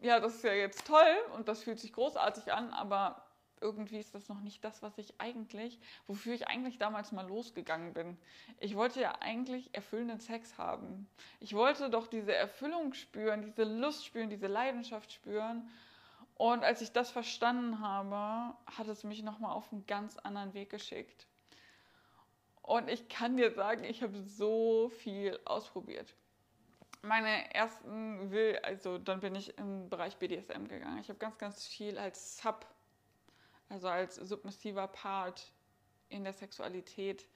ja, 0.00 0.20
das 0.20 0.36
ist 0.36 0.44
ja 0.44 0.52
jetzt 0.52 0.86
toll 0.86 1.16
und 1.34 1.48
das 1.48 1.62
fühlt 1.62 1.78
sich 1.78 1.92
großartig 1.92 2.52
an, 2.52 2.70
aber 2.72 3.21
irgendwie 3.62 3.98
ist 3.98 4.14
das 4.14 4.28
noch 4.28 4.40
nicht 4.40 4.62
das, 4.64 4.82
was 4.82 4.98
ich 4.98 5.14
eigentlich, 5.18 5.78
wofür 6.06 6.34
ich 6.34 6.48
eigentlich 6.48 6.78
damals 6.78 7.12
mal 7.12 7.26
losgegangen 7.26 7.94
bin. 7.94 8.18
Ich 8.60 8.76
wollte 8.76 9.00
ja 9.00 9.14
eigentlich 9.20 9.74
erfüllenden 9.74 10.20
Sex 10.20 10.58
haben. 10.58 11.08
Ich 11.40 11.54
wollte 11.54 11.88
doch 11.88 12.06
diese 12.06 12.34
Erfüllung 12.34 12.92
spüren, 12.92 13.42
diese 13.42 13.64
Lust 13.64 14.04
spüren, 14.04 14.28
diese 14.28 14.48
Leidenschaft 14.48 15.12
spüren. 15.12 15.70
Und 16.36 16.64
als 16.64 16.82
ich 16.82 16.92
das 16.92 17.10
verstanden 17.10 17.80
habe, 17.80 18.56
hat 18.66 18.88
es 18.88 19.04
mich 19.04 19.22
nochmal 19.22 19.52
auf 19.52 19.72
einen 19.72 19.86
ganz 19.86 20.18
anderen 20.18 20.54
Weg 20.54 20.70
geschickt. 20.70 21.26
Und 22.62 22.88
ich 22.88 23.08
kann 23.08 23.36
dir 23.36 23.50
sagen, 23.52 23.84
ich 23.84 24.02
habe 24.02 24.22
so 24.22 24.88
viel 24.88 25.38
ausprobiert. 25.44 26.14
Meine 27.02 27.52
ersten 27.52 28.30
will, 28.30 28.58
also 28.62 28.98
dann 28.98 29.20
bin 29.20 29.34
ich 29.34 29.58
im 29.58 29.88
Bereich 29.88 30.16
BDSM 30.16 30.68
gegangen. 30.68 30.98
Ich 31.00 31.08
habe 31.08 31.18
ganz, 31.18 31.36
ganz 31.38 31.66
viel 31.66 31.98
als 31.98 32.38
Sub 32.38 32.64
also 33.72 33.88
als 33.88 34.16
submissiver 34.16 34.86
Part 34.86 35.50
in 36.08 36.24
der 36.24 36.34
Sexualität, 36.34 37.26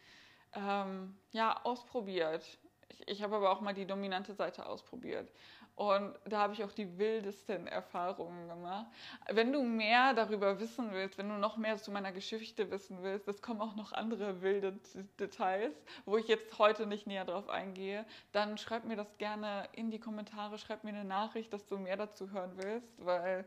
ähm, 0.53 1.17
ja, 1.33 1.61
ausprobiert. 1.65 2.59
Ich, 2.89 3.09
ich 3.09 3.23
habe 3.23 3.37
aber 3.37 3.51
auch 3.51 3.61
mal 3.61 3.75
die 3.75 3.87
dominante 3.87 4.35
Seite 4.35 4.67
ausprobiert. 4.67 5.33
Und 5.77 6.15
da 6.25 6.39
habe 6.39 6.55
ich 6.55 6.65
auch 6.65 6.73
die 6.73 6.97
wildesten 6.97 7.67
Erfahrungen 7.67 8.49
gemacht. 8.49 8.87
Wenn 9.31 9.53
du 9.53 9.63
mehr 9.63 10.15
darüber 10.15 10.59
wissen 10.59 10.91
willst, 10.93 11.19
wenn 11.19 11.29
du 11.29 11.35
noch 11.35 11.59
mehr 11.59 11.77
zu 11.77 11.91
meiner 11.91 12.13
Geschichte 12.13 12.71
wissen 12.71 13.03
willst, 13.03 13.29
es 13.29 13.43
kommen 13.43 13.61
auch 13.61 13.77
noch 13.77 13.93
andere 13.93 14.41
wilde 14.41 14.79
Details, 15.21 15.75
wo 16.07 16.17
ich 16.17 16.29
jetzt 16.29 16.59
heute 16.59 16.87
nicht 16.87 17.07
näher 17.07 17.27
drauf 17.27 17.51
eingehe, 17.51 18.07
dann 18.33 18.57
schreib 18.57 18.85
mir 18.85 18.97
das 18.97 19.19
gerne 19.19 19.69
in 19.73 19.91
die 19.91 20.01
Kommentare, 20.01 20.57
schreib 20.57 20.83
mir 20.83 20.91
eine 20.91 21.05
Nachricht, 21.05 21.53
dass 21.53 21.67
du 21.67 21.77
mehr 21.77 21.99
dazu 21.99 22.31
hören 22.31 22.53
willst, 22.57 23.05
weil 23.05 23.47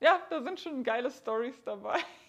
ja, 0.00 0.18
da 0.30 0.42
sind 0.42 0.60
schon 0.60 0.82
geile 0.82 1.10
Stories 1.10 1.62
dabei. 1.64 1.98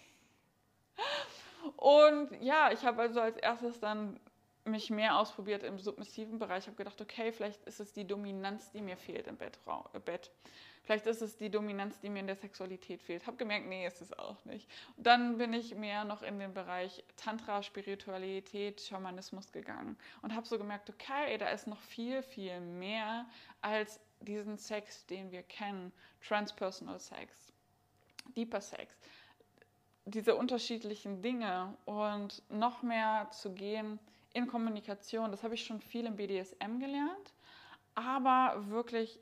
Und 1.76 2.30
ja, 2.40 2.70
ich 2.72 2.84
habe 2.84 3.02
also 3.02 3.20
als 3.20 3.36
erstes 3.36 3.80
dann 3.80 4.18
mich 4.64 4.90
mehr 4.90 5.18
ausprobiert 5.18 5.62
im 5.62 5.78
submissiven 5.78 6.38
Bereich. 6.38 6.64
Ich 6.64 6.66
habe 6.66 6.76
gedacht, 6.76 7.00
okay, 7.00 7.32
vielleicht 7.32 7.64
ist 7.64 7.80
es 7.80 7.92
die 7.92 8.06
Dominanz, 8.06 8.70
die 8.70 8.80
mir 8.80 8.96
fehlt 8.96 9.26
im 9.26 9.36
Bett. 9.36 9.58
Äh. 9.66 10.18
Vielleicht 10.82 11.06
ist 11.06 11.20
es 11.20 11.36
die 11.36 11.50
Dominanz, 11.50 12.00
die 12.00 12.08
mir 12.08 12.20
in 12.20 12.26
der 12.26 12.36
Sexualität 12.36 13.02
fehlt. 13.02 13.26
Habe 13.26 13.36
gemerkt, 13.36 13.66
nee, 13.66 13.86
ist 13.86 14.00
es 14.00 14.18
auch 14.18 14.42
nicht. 14.46 14.68
Dann 14.96 15.36
bin 15.36 15.52
ich 15.52 15.74
mehr 15.74 16.04
noch 16.04 16.22
in 16.22 16.38
den 16.38 16.54
Bereich 16.54 17.04
Tantra, 17.16 17.62
Spiritualität, 17.62 18.80
Schamanismus 18.80 19.52
gegangen 19.52 19.98
und 20.22 20.34
habe 20.34 20.46
so 20.46 20.56
gemerkt, 20.56 20.88
okay, 20.88 21.36
da 21.36 21.48
ist 21.48 21.66
noch 21.66 21.80
viel, 21.80 22.22
viel 22.22 22.60
mehr 22.60 23.26
als 23.60 24.00
diesen 24.20 24.56
Sex, 24.56 25.04
den 25.06 25.30
wir 25.30 25.42
kennen. 25.42 25.92
Transpersonal 26.26 26.98
Sex, 26.98 27.52
Deeper 28.34 28.60
Sex 28.60 28.96
diese 30.08 30.36
unterschiedlichen 30.36 31.22
Dinge 31.22 31.74
und 31.84 32.42
noch 32.50 32.82
mehr 32.82 33.28
zu 33.30 33.52
gehen 33.52 33.98
in 34.32 34.46
Kommunikation. 34.46 35.30
Das 35.30 35.42
habe 35.42 35.54
ich 35.54 35.64
schon 35.64 35.80
viel 35.80 36.06
im 36.06 36.16
BDSM 36.16 36.78
gelernt, 36.78 37.34
aber 37.94 38.68
wirklich 38.68 39.20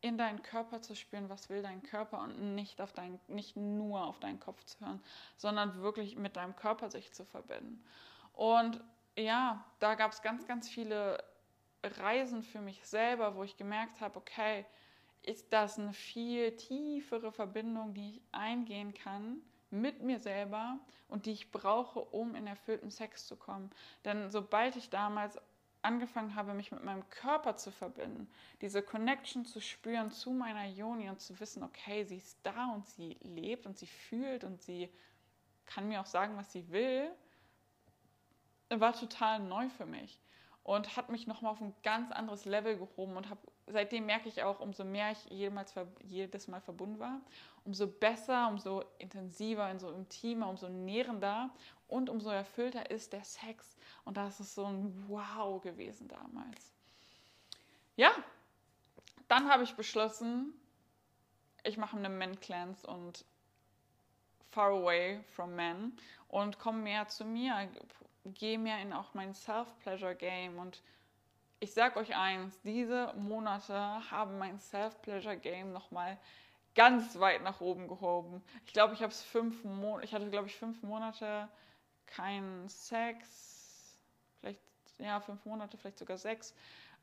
in 0.00 0.16
deinen 0.16 0.42
Körper 0.42 0.80
zu 0.80 0.94
spüren, 0.94 1.28
was 1.28 1.50
will 1.50 1.62
dein 1.62 1.82
Körper 1.82 2.20
und 2.20 2.54
nicht, 2.54 2.80
auf 2.80 2.92
dein, 2.92 3.18
nicht 3.26 3.56
nur 3.56 4.04
auf 4.04 4.20
deinen 4.20 4.38
Kopf 4.38 4.64
zu 4.64 4.80
hören, 4.80 5.02
sondern 5.36 5.80
wirklich 5.82 6.16
mit 6.16 6.36
deinem 6.36 6.54
Körper 6.54 6.90
sich 6.90 7.12
zu 7.12 7.24
verbinden. 7.24 7.82
Und 8.32 8.80
ja, 9.16 9.64
da 9.80 9.94
gab 9.96 10.12
es 10.12 10.22
ganz, 10.22 10.46
ganz 10.46 10.68
viele 10.68 11.22
Reisen 11.82 12.42
für 12.42 12.60
mich 12.60 12.84
selber, 12.86 13.34
wo 13.34 13.42
ich 13.42 13.56
gemerkt 13.56 14.00
habe, 14.00 14.16
okay, 14.18 14.64
ist 15.22 15.52
das 15.52 15.78
eine 15.78 15.92
viel 15.92 16.56
tiefere 16.56 17.32
Verbindung, 17.32 17.94
die 17.94 18.10
ich 18.10 18.22
eingehen 18.30 18.94
kann 18.94 19.42
mit 19.70 20.02
mir 20.02 20.18
selber 20.18 20.78
und 21.08 21.26
die 21.26 21.32
ich 21.32 21.50
brauche, 21.50 22.00
um 22.00 22.34
in 22.34 22.46
erfüllten 22.46 22.90
Sex 22.90 23.26
zu 23.26 23.36
kommen. 23.36 23.70
Denn 24.04 24.30
sobald 24.30 24.76
ich 24.76 24.90
damals 24.90 25.38
angefangen 25.82 26.34
habe, 26.34 26.54
mich 26.54 26.72
mit 26.72 26.82
meinem 26.82 27.08
Körper 27.08 27.56
zu 27.56 27.70
verbinden, 27.70 28.28
diese 28.60 28.82
Connection 28.82 29.44
zu 29.44 29.60
spüren 29.60 30.10
zu 30.10 30.30
meiner 30.30 30.66
Joni 30.66 31.08
und 31.08 31.20
zu 31.20 31.38
wissen, 31.40 31.62
okay, 31.62 32.04
sie 32.04 32.16
ist 32.16 32.38
da 32.42 32.72
und 32.72 32.86
sie 32.86 33.16
lebt 33.22 33.66
und 33.66 33.78
sie 33.78 33.86
fühlt 33.86 34.44
und 34.44 34.60
sie 34.60 34.88
kann 35.66 35.88
mir 35.88 36.00
auch 36.00 36.06
sagen, 36.06 36.36
was 36.36 36.52
sie 36.52 36.68
will, 36.70 37.10
war 38.70 38.92
total 38.92 39.38
neu 39.40 39.68
für 39.68 39.86
mich 39.86 40.18
und 40.62 40.96
hat 40.96 41.08
mich 41.08 41.26
nochmal 41.26 41.52
auf 41.52 41.60
ein 41.60 41.74
ganz 41.82 42.10
anderes 42.12 42.44
Level 42.44 42.76
gehoben 42.76 43.16
und 43.16 43.30
habe 43.30 43.40
seitdem 43.66 44.06
merke 44.06 44.28
ich 44.28 44.42
auch, 44.42 44.60
umso 44.60 44.84
mehr 44.84 45.12
ich 45.12 45.24
jemals, 45.26 45.74
jedes 46.02 46.48
Mal 46.48 46.60
verbunden 46.60 46.98
war, 46.98 47.20
umso 47.64 47.86
besser, 47.86 48.48
umso 48.48 48.82
intensiver, 48.98 49.70
umso 49.70 49.90
intimer, 49.90 50.48
umso 50.48 50.68
nährender 50.68 51.50
und 51.86 52.10
umso 52.10 52.30
erfüllter 52.30 52.90
ist 52.90 53.12
der 53.12 53.24
Sex. 53.24 53.76
Und 54.04 54.16
das 54.16 54.40
ist 54.40 54.54
so 54.54 54.66
ein 54.66 55.04
Wow 55.08 55.62
gewesen 55.62 56.08
damals. 56.08 56.72
Ja, 57.96 58.10
dann 59.28 59.50
habe 59.50 59.64
ich 59.64 59.74
beschlossen, 59.74 60.54
ich 61.64 61.76
mache 61.76 61.96
eine 61.96 62.08
Men 62.08 62.38
Cleanse 62.40 62.86
und 62.86 63.24
far 64.50 64.70
away 64.70 65.22
from 65.34 65.54
men 65.54 65.92
und 66.28 66.58
komme 66.58 66.78
mehr 66.78 67.08
zu 67.08 67.24
mir, 67.24 67.68
gehe 68.34 68.58
mehr 68.58 68.80
in 68.80 68.92
auch 68.92 69.14
mein 69.14 69.34
Self-Pleasure-Game 69.34 70.58
und 70.58 70.82
ich 71.60 71.72
sag 71.72 71.96
euch 71.96 72.14
eins, 72.16 72.60
diese 72.62 73.12
Monate 73.14 73.74
haben 74.10 74.38
mein 74.38 74.58
Self-Pleasure-Game 74.58 75.72
nochmal 75.72 76.18
ganz 76.74 77.18
weit 77.18 77.42
nach 77.42 77.60
oben 77.60 77.88
gehoben. 77.88 78.42
Ich 78.64 78.72
glaube, 78.72 78.94
ich 78.94 79.02
habe 79.02 79.10
es 79.10 79.22
fünf 79.22 79.64
Monate, 79.64 80.04
ich 80.04 80.14
hatte 80.14 80.30
glaube 80.30 80.46
ich 80.46 80.56
fünf 80.56 80.82
Monate 80.82 81.48
keinen 82.06 82.68
Sex, 82.68 83.98
vielleicht 84.40 84.60
ja 84.98 85.20
fünf 85.20 85.44
Monate, 85.44 85.76
vielleicht 85.76 85.98
sogar 85.98 86.18
sechs 86.18 86.54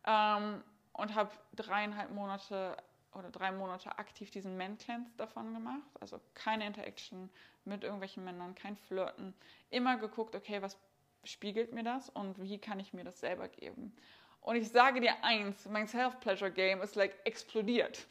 ähm, 0.05 0.63
und 0.93 1.13
habe 1.15 1.31
dreieinhalb 1.55 2.11
Monate 2.11 2.77
oder 3.13 3.29
drei 3.29 3.51
Monate 3.51 3.97
aktiv 3.97 4.31
diesen 4.31 4.57
Men 4.57 4.77
Cleanse 4.77 5.11
davon 5.17 5.53
gemacht. 5.53 5.89
Also 5.99 6.19
keine 6.33 6.65
Interaction 6.65 7.29
mit 7.63 7.83
irgendwelchen 7.83 8.23
Männern, 8.23 8.55
kein 8.55 8.75
Flirten. 8.75 9.33
Immer 9.69 9.97
geguckt, 9.97 10.35
okay, 10.35 10.61
was 10.61 10.77
spiegelt 11.25 11.73
mir 11.73 11.83
das 11.83 12.09
und 12.09 12.41
wie 12.41 12.57
kann 12.57 12.79
ich 12.79 12.93
mir 12.93 13.03
das 13.03 13.19
selber 13.19 13.47
geben. 13.47 13.95
Und 14.41 14.55
ich 14.57 14.69
sage 14.69 15.01
dir 15.01 15.23
eins, 15.23 15.65
mein 15.67 15.87
Self-Pleasure-Game 15.87 16.81
ist 16.81 16.95
like 16.95 17.17
explodiert. 17.25 18.05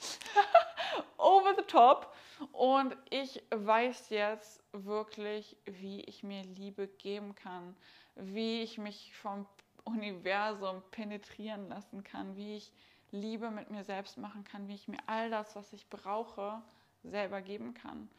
Over 1.17 1.55
the 1.57 1.63
top. 1.63 2.13
Und 2.53 2.97
ich 3.09 3.43
weiß 3.51 4.11
jetzt 4.11 4.63
wirklich, 4.73 5.57
wie 5.65 6.01
ich 6.03 6.25
mir 6.25 6.43
Liebe 6.43 6.89
geben 6.89 7.35
kann, 7.37 7.77
wie 8.17 8.63
ich 8.63 8.79
mich 8.79 9.15
vom 9.15 9.47
Universum 9.85 10.83
penetrieren 10.91 11.69
lassen 11.69 12.03
kann, 12.03 12.37
wie 12.37 12.57
ich 12.57 12.73
Liebe 13.13 13.51
mit 13.51 13.71
mir 13.71 13.85
selbst 13.85 14.19
machen 14.19 14.43
kann, 14.43 14.67
wie 14.67 14.75
ich 14.75 14.89
mir 14.89 14.99
all 15.07 15.31
das, 15.31 15.55
was 15.55 15.73
ich 15.73 15.89
brauche, 15.89 16.61
selber 17.05 17.43
geben 17.43 17.75
kann. 17.75 18.11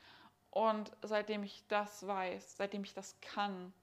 Und 0.52 0.90
seitdem 1.02 1.44
ich 1.44 1.66
das 1.68 2.08
weiß, 2.08 2.56
seitdem 2.56 2.84
ich 2.84 2.94
das 2.94 3.20
kann, 3.20 3.74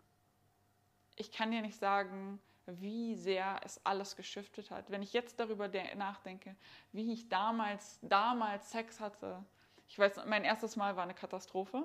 ich 1.16 1.33
kann 1.33 1.50
dir 1.50 1.62
nicht 1.62 1.78
sagen, 1.78 2.40
wie 2.66 3.16
sehr 3.16 3.61
es 3.64 3.85
alles 3.85 4.16
geschiftet 4.16 4.71
hat. 4.71 4.90
Wenn 4.90 5.02
ich 5.02 5.12
jetzt 5.12 5.40
darüber 5.40 5.69
nachdenke, 5.97 6.54
wie 6.92 7.12
ich 7.12 7.28
damals, 7.28 7.99
damals 8.02 8.71
Sex 8.71 9.00
hatte. 9.00 9.45
Ich 9.88 9.99
weiß, 9.99 10.25
mein 10.26 10.45
erstes 10.45 10.76
Mal 10.76 10.97
war 10.97 11.02
eine 11.02 11.14
Katastrophe. 11.14 11.85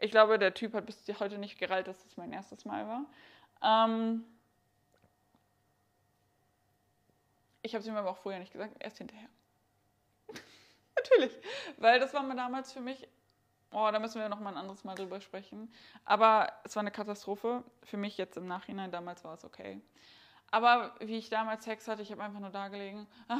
Ich 0.00 0.10
glaube, 0.10 0.38
der 0.38 0.54
Typ 0.54 0.74
hat 0.74 0.86
bis 0.86 1.06
heute 1.20 1.38
nicht 1.38 1.58
gereilt, 1.58 1.88
dass 1.88 2.04
es 2.04 2.16
mein 2.16 2.32
erstes 2.32 2.64
Mal 2.64 2.86
war. 2.86 3.06
Ähm 3.62 4.24
ich 7.62 7.74
habe 7.74 7.80
es 7.80 7.88
ihm 7.88 7.96
aber 7.96 8.10
auch 8.10 8.18
vorher 8.18 8.40
nicht 8.40 8.52
gesagt, 8.52 8.76
erst 8.80 8.98
hinterher. 8.98 9.28
Natürlich, 10.96 11.32
weil 11.76 12.00
das 12.00 12.12
war 12.14 12.22
mir 12.22 12.36
damals 12.36 12.72
für 12.72 12.80
mich 12.80 13.08
Oh, 13.70 13.88
da 13.92 13.98
müssen 13.98 14.20
wir 14.20 14.28
noch 14.28 14.40
mal 14.40 14.50
ein 14.50 14.56
anderes 14.56 14.84
Mal 14.84 14.94
drüber 14.94 15.20
sprechen. 15.20 15.72
Aber 16.04 16.52
es 16.64 16.74
war 16.74 16.80
eine 16.80 16.90
Katastrophe. 16.90 17.62
Für 17.82 17.98
mich 17.98 18.16
jetzt 18.16 18.36
im 18.36 18.46
Nachhinein, 18.46 18.90
damals 18.90 19.24
war 19.24 19.34
es 19.34 19.44
okay. 19.44 19.80
Aber 20.50 20.94
wie 21.00 21.18
ich 21.18 21.28
damals 21.28 21.64
Sex 21.64 21.86
hatte, 21.86 22.00
ich 22.00 22.10
habe 22.10 22.22
einfach 22.22 22.40
nur 22.40 22.50
da 22.50 22.68
gelegen. 22.68 23.06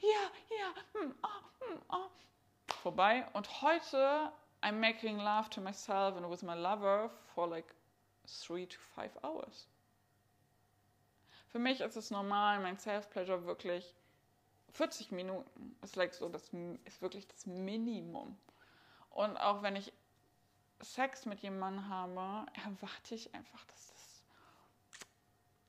Ja, 0.00 0.56
ja, 0.56 1.00
hm, 1.00 1.14
oh, 1.22 1.66
hm, 1.66 1.82
oh. 1.90 2.74
vorbei. 2.82 3.26
Und 3.34 3.62
heute, 3.62 4.32
I'm 4.62 4.80
making 4.80 5.18
love 5.18 5.50
to 5.50 5.60
myself 5.60 6.16
and 6.16 6.30
with 6.30 6.42
my 6.42 6.54
lover 6.54 7.10
for 7.34 7.46
like 7.48 7.74
three 8.26 8.66
to 8.66 8.78
five 8.94 9.10
hours. 9.22 9.68
Für 11.48 11.58
mich 11.58 11.80
ist 11.80 11.96
es 11.96 12.10
normal, 12.10 12.60
mein 12.60 12.78
Self-Pleasure 12.78 13.44
wirklich 13.44 13.94
40 14.72 15.12
Minuten 15.12 15.76
ist 15.82 15.96
like 15.96 16.14
so 16.14 16.28
das 16.28 16.50
ist 16.84 17.02
wirklich 17.02 17.26
das 17.26 17.46
Minimum. 17.46 18.36
Und 19.10 19.36
auch 19.36 19.62
wenn 19.62 19.76
ich 19.76 19.92
Sex 20.80 21.26
mit 21.26 21.40
jemandem 21.40 21.88
habe, 21.88 22.46
erwarte 22.64 23.14
ich 23.14 23.34
einfach, 23.34 23.64
dass 23.66 23.88
das 23.88 24.22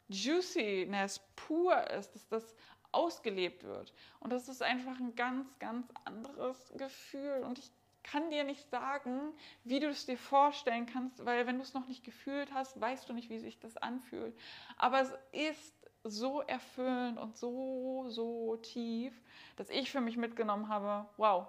Juiciness 0.08 1.20
pur 1.36 1.90
ist, 1.92 2.14
dass 2.14 2.28
das 2.28 2.56
ausgelebt 2.92 3.64
wird. 3.64 3.94
Und 4.20 4.32
das 4.32 4.50
ist 4.50 4.62
einfach 4.62 5.00
ein 5.00 5.16
ganz, 5.16 5.58
ganz 5.60 5.88
anderes 6.06 6.74
Gefühl. 6.78 7.44
Und 7.44 7.60
ich 7.60 7.72
kann 8.04 8.30
dir 8.32 8.44
nicht 8.44 8.70
sagen, 8.70 9.34
wie 9.64 9.80
du 9.80 9.90
es 9.90 10.06
dir 10.06 10.18
vorstellen 10.18 10.86
kannst, 10.86 11.26
weil 11.26 11.46
wenn 11.46 11.58
du 11.58 11.64
es 11.64 11.74
noch 11.74 11.88
nicht 11.88 12.04
gefühlt 12.04 12.52
hast, 12.54 12.80
weißt 12.80 13.08
du 13.08 13.14
nicht, 13.14 13.30
wie 13.30 13.40
sich 13.40 13.60
das 13.60 13.78
anfühlt. 13.78 14.38
Aber 14.78 15.02
es 15.02 15.14
ist 15.32 15.79
so 16.04 16.42
erfüllend 16.42 17.18
und 17.18 17.38
so, 17.38 18.06
so 18.10 18.58
tief, 18.58 19.14
dass 19.58 19.70
ich 19.70 19.92
für 19.92 20.02
mich 20.02 20.18
mitgenommen 20.18 20.70
habe, 20.70 21.08
wow, 21.18 21.48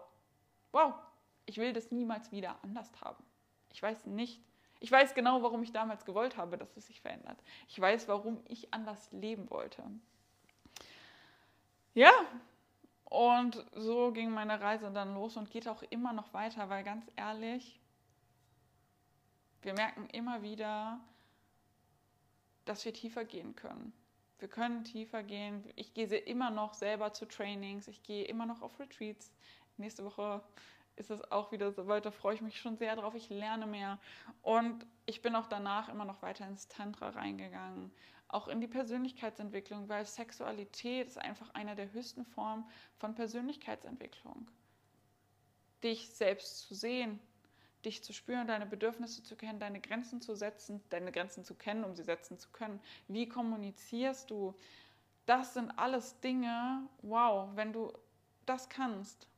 wow, 0.72 0.94
ich 1.46 1.58
will 1.58 1.72
das 1.72 1.90
niemals 1.90 2.32
wieder 2.32 2.56
anders 2.62 2.90
haben. 3.00 3.22
Ich 3.72 3.82
weiß 3.82 4.06
nicht, 4.06 4.40
ich 4.80 4.90
weiß 4.90 5.14
genau, 5.14 5.42
warum 5.42 5.62
ich 5.62 5.72
damals 5.72 6.04
gewollt 6.04 6.36
habe, 6.36 6.56
dass 6.56 6.76
es 6.76 6.86
sich 6.86 7.00
verändert. 7.00 7.38
Ich 7.68 7.78
weiß, 7.78 8.08
warum 8.08 8.42
ich 8.48 8.72
anders 8.72 9.10
leben 9.12 9.48
wollte. 9.50 9.82
Ja, 11.94 12.12
und 13.04 13.64
so 13.74 14.12
ging 14.12 14.30
meine 14.30 14.60
Reise 14.60 14.90
dann 14.90 15.14
los 15.14 15.36
und 15.36 15.50
geht 15.50 15.68
auch 15.68 15.82
immer 15.90 16.12
noch 16.12 16.32
weiter, 16.32 16.68
weil 16.70 16.84
ganz 16.84 17.04
ehrlich, 17.16 17.80
wir 19.62 19.74
merken 19.74 20.06
immer 20.10 20.42
wieder, 20.42 21.00
dass 22.64 22.84
wir 22.84 22.94
tiefer 22.94 23.24
gehen 23.24 23.54
können. 23.56 23.92
Wir 24.40 24.48
können 24.48 24.84
tiefer 24.84 25.22
gehen. 25.22 25.70
Ich 25.76 25.92
gehe 25.92 26.06
immer 26.06 26.50
noch 26.50 26.72
selber 26.72 27.12
zu 27.12 27.26
Trainings. 27.26 27.88
Ich 27.88 28.02
gehe 28.02 28.24
immer 28.24 28.46
noch 28.46 28.62
auf 28.62 28.80
Retreats. 28.80 29.32
Nächste 29.76 30.04
Woche 30.04 30.42
ist 30.96 31.10
es 31.10 31.30
auch 31.30 31.52
wieder 31.52 31.72
so 31.72 31.86
weit. 31.86 32.06
Da 32.06 32.10
freue 32.10 32.34
ich 32.34 32.40
mich 32.40 32.58
schon 32.58 32.78
sehr 32.78 32.96
drauf. 32.96 33.14
Ich 33.14 33.28
lerne 33.28 33.66
mehr. 33.66 33.98
Und 34.40 34.86
ich 35.04 35.20
bin 35.20 35.36
auch 35.36 35.46
danach 35.46 35.90
immer 35.90 36.06
noch 36.06 36.22
weiter 36.22 36.46
ins 36.46 36.68
Tantra 36.68 37.10
reingegangen. 37.10 37.92
Auch 38.28 38.48
in 38.48 38.62
die 38.62 38.66
Persönlichkeitsentwicklung, 38.66 39.88
weil 39.88 40.06
Sexualität 40.06 41.08
ist 41.08 41.18
einfach 41.18 41.50
eine 41.52 41.74
der 41.74 41.92
höchsten 41.92 42.24
Formen 42.24 42.64
von 42.96 43.14
Persönlichkeitsentwicklung. 43.14 44.50
Dich 45.82 46.08
selbst 46.10 46.60
zu 46.60 46.74
sehen, 46.74 47.20
dich 47.84 48.02
zu 48.04 48.12
spüren, 48.12 48.46
deine 48.46 48.66
Bedürfnisse 48.66 49.22
zu 49.22 49.36
kennen, 49.36 49.58
deine 49.58 49.80
Grenzen 49.80 50.20
zu 50.20 50.34
setzen, 50.34 50.82
deine 50.90 51.12
Grenzen 51.12 51.44
zu 51.44 51.54
kennen, 51.54 51.84
um 51.84 51.94
sie 51.94 52.02
setzen 52.02 52.38
zu 52.38 52.50
können. 52.50 52.80
Wie 53.08 53.28
kommunizierst 53.28 54.30
du? 54.30 54.54
Das 55.26 55.54
sind 55.54 55.70
alles 55.78 56.18
Dinge, 56.20 56.88
wow, 57.02 57.50
wenn 57.54 57.72
du 57.72 57.92
das 58.46 58.68
kannst, 58.68 59.28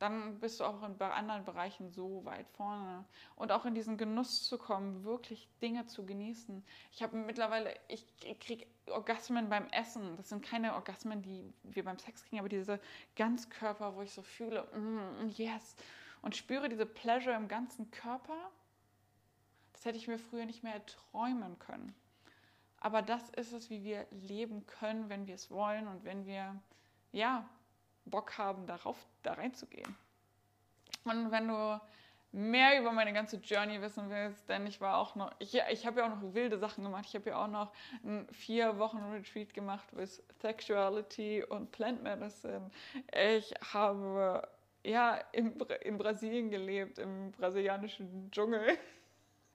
dann 0.00 0.40
bist 0.40 0.60
du 0.60 0.64
auch 0.64 0.82
in 0.82 0.98
anderen 0.98 1.44
Bereichen 1.44 1.90
so 1.90 2.24
weit 2.24 2.48
vorne. 2.48 3.04
Und 3.36 3.52
auch 3.52 3.66
in 3.66 3.74
diesen 3.74 3.98
Genuss 3.98 4.44
zu 4.44 4.56
kommen, 4.56 5.04
wirklich 5.04 5.46
Dinge 5.60 5.86
zu 5.86 6.06
genießen. 6.06 6.64
Ich 6.90 7.02
habe 7.02 7.18
mittlerweile, 7.18 7.74
ich 7.86 8.06
kriege 8.40 8.66
Orgasmen 8.86 9.50
beim 9.50 9.66
Essen. 9.68 10.16
Das 10.16 10.30
sind 10.30 10.42
keine 10.42 10.74
Orgasmen, 10.74 11.20
die 11.20 11.52
wir 11.64 11.84
beim 11.84 11.98
Sex 11.98 12.24
kriegen, 12.24 12.38
aber 12.38 12.48
diese 12.48 12.80
Ganzkörper, 13.14 13.94
wo 13.94 14.00
ich 14.00 14.10
so 14.10 14.22
fühle, 14.22 14.62
mm, 14.74 15.28
yes 15.36 15.76
und 16.22 16.36
spüre 16.36 16.68
diese 16.68 16.86
Pleasure 16.86 17.36
im 17.36 17.48
ganzen 17.48 17.90
Körper. 17.90 18.50
Das 19.72 19.84
hätte 19.84 19.98
ich 19.98 20.08
mir 20.08 20.18
früher 20.18 20.44
nicht 20.44 20.62
mehr 20.62 20.84
träumen 20.86 21.58
können. 21.58 21.94
Aber 22.78 23.02
das 23.02 23.28
ist 23.30 23.52
es, 23.52 23.70
wie 23.70 23.84
wir 23.84 24.06
leben 24.10 24.66
können, 24.66 25.08
wenn 25.08 25.26
wir 25.26 25.34
es 25.34 25.50
wollen 25.50 25.86
und 25.86 26.04
wenn 26.04 26.26
wir 26.26 26.56
ja 27.12 27.48
Bock 28.06 28.38
haben, 28.38 28.66
darauf 28.66 28.96
da 29.22 29.34
reinzugehen. 29.34 29.96
Und 31.04 31.30
wenn 31.30 31.48
du 31.48 31.80
mehr 32.32 32.80
über 32.80 32.92
meine 32.92 33.12
ganze 33.12 33.36
Journey 33.36 33.80
wissen 33.82 34.08
willst, 34.08 34.48
denn 34.48 34.66
ich 34.66 34.80
war 34.80 34.98
auch 34.98 35.14
noch, 35.14 35.32
ich, 35.38 35.60
ich 35.70 35.86
habe 35.86 36.00
ja 36.00 36.06
auch 36.06 36.20
noch 36.20 36.34
wilde 36.34 36.58
Sachen 36.58 36.84
gemacht. 36.84 37.04
Ich 37.08 37.14
habe 37.14 37.30
ja 37.30 37.44
auch 37.44 37.48
noch 37.48 37.72
ein 38.04 38.26
vier 38.32 38.78
Wochen 38.78 38.98
Retreat 38.98 39.52
gemacht 39.52 39.88
with 39.92 40.22
Sexuality 40.40 41.44
und 41.44 41.72
Plant 41.72 42.02
Medicine. 42.02 42.70
Ich 43.12 43.52
habe 43.72 44.48
ja, 44.84 45.16
in, 45.32 45.58
in 45.82 45.98
Brasilien 45.98 46.50
gelebt, 46.50 46.98
im 46.98 47.32
brasilianischen 47.32 48.30
Dschungel. 48.30 48.78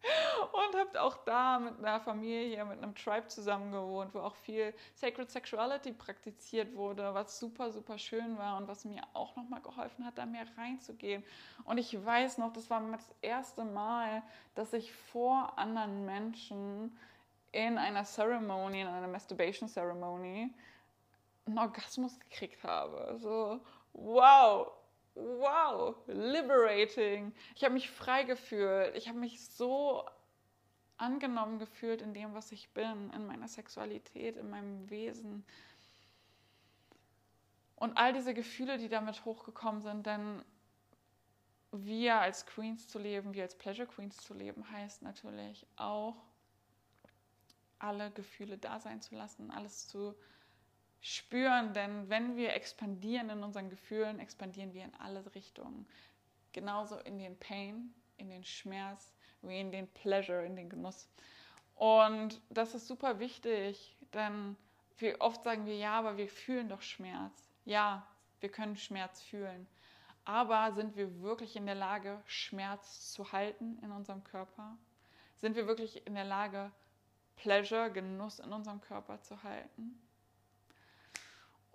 Und 0.52 0.80
habe 0.80 1.02
auch 1.02 1.18
da 1.26 1.58
mit 1.58 1.80
einer 1.80 2.00
Familie, 2.00 2.64
mit 2.66 2.78
einem 2.78 2.94
Tribe 2.94 3.28
zusammen 3.28 3.72
gewohnt, 3.72 4.14
wo 4.14 4.20
auch 4.20 4.36
viel 4.36 4.74
Sacred 4.94 5.32
Sexuality 5.32 5.94
praktiziert 5.94 6.76
wurde, 6.76 7.14
was 7.14 7.40
super, 7.40 7.72
super 7.72 7.98
schön 7.98 8.38
war 8.38 8.58
und 8.58 8.68
was 8.68 8.86
mir 8.86 9.02
auch 9.14 9.36
nochmal 9.36 9.62
geholfen 9.62 10.06
hat, 10.06 10.18
da 10.18 10.26
mehr 10.26 10.46
reinzugehen. 10.58 11.24
Und 11.64 11.80
ich 11.80 12.06
weiß 12.06 12.38
noch, 12.38 12.54
das 12.54 12.70
war 12.70 12.82
das 12.92 13.16
erste 13.22 13.66
Mal, 13.66 14.22
dass 14.54 14.74
ich 14.74 14.94
vor 14.94 15.58
anderen 15.58 16.06
Menschen 16.06 16.96
in 17.52 17.78
einer 17.78 18.04
Ceremony, 18.04 18.82
in 18.82 18.88
einer 18.88 19.08
Masturbation 19.08 19.68
Ceremony, 19.70 20.54
einen 21.48 21.58
Orgasmus 21.58 22.20
gekriegt 22.20 22.64
habe. 22.64 23.18
So, 23.18 23.60
wow, 23.94 24.72
wow, 25.16 25.96
liberating. 26.08 27.34
Ich 27.56 27.64
habe 27.64 27.74
mich 27.74 27.90
frei 27.90 28.24
gefühlt. 28.24 28.96
Ich 28.96 29.08
habe 29.08 29.18
mich 29.18 29.48
so 29.50 30.06
angenommen 30.98 31.60
gefühlt 31.60 32.02
in 32.02 32.14
dem, 32.14 32.34
was 32.34 32.52
ich 32.52 32.70
bin, 32.70 33.12
in 33.12 33.26
meiner 33.26 33.48
Sexualität, 33.48 34.38
in 34.38 34.50
meinem 34.50 34.90
Wesen. 34.90 35.46
Und 37.76 37.98
all 37.98 38.14
diese 38.14 38.34
Gefühle, 38.34 38.78
die 38.78 38.88
damit 38.88 39.26
hochgekommen 39.26 39.82
sind, 39.82 40.06
denn 40.06 40.44
wir 41.72 42.22
als 42.22 42.46
Queens 42.46 42.88
zu 42.88 43.00
leben, 43.00 43.34
wir 43.34 43.44
als 43.44 43.58
Pleasure 43.58 43.88
Queens 43.88 44.18
zu 44.18 44.34
leben, 44.34 44.70
heißt 44.72 45.02
natürlich 45.02 45.68
auch, 45.76 46.16
alle 47.80 48.12
Gefühle 48.12 48.58
da 48.58 48.80
sein 48.80 49.02
zu 49.02 49.16
lassen, 49.16 49.52
alles 49.52 49.88
zu 49.88 50.16
spüren, 51.06 51.72
denn 51.74 52.10
wenn 52.10 52.36
wir 52.36 52.56
expandieren 52.56 53.30
in 53.30 53.44
unseren 53.44 53.70
Gefühlen, 53.70 54.20
expandieren 54.20 54.74
wir 54.74 54.86
in 54.86 54.96
alle 54.96 55.24
Richtungen. 55.36 55.86
Genauso 56.52 56.98
in 56.98 57.20
den 57.20 57.38
Pain, 57.38 57.94
in 58.18 58.32
den 58.32 58.44
Schmerz, 58.44 59.14
wie 59.44 59.60
in 59.60 59.72
den 59.72 59.88
Pleasure, 59.88 60.44
in 60.44 60.56
den 60.56 60.68
Genuss. 60.68 61.08
Und 61.76 62.42
das 62.50 62.74
ist 62.74 62.88
super 62.88 63.20
wichtig, 63.20 63.96
denn 64.16 64.58
wie 64.98 65.14
oft 65.22 65.44
sagen 65.44 65.68
wir, 65.68 65.78
ja, 65.78 66.00
aber 66.00 66.18
wir 66.18 66.28
fühlen 66.28 66.70
doch 66.70 66.82
Schmerz. 66.82 67.52
Ja, 67.66 68.08
wir 68.40 68.50
können 68.50 68.76
Schmerz 68.76 69.22
fühlen. 69.22 69.68
Aber 70.24 70.72
sind 70.72 70.96
wir 70.96 71.22
wirklich 71.22 71.56
in 71.56 71.68
der 71.68 71.76
Lage, 71.76 72.20
Schmerz 72.26 73.12
zu 73.12 73.32
halten 73.32 73.78
in 73.84 73.92
unserem 73.92 74.24
Körper? 74.24 74.76
Sind 75.36 75.56
wir 75.56 75.68
wirklich 75.68 76.08
in 76.08 76.16
der 76.16 76.26
Lage, 76.26 76.72
Pleasure, 77.36 77.92
Genuss 77.92 78.40
in 78.40 78.52
unserem 78.52 78.82
Körper 78.82 79.22
zu 79.22 79.44
halten? 79.44 80.02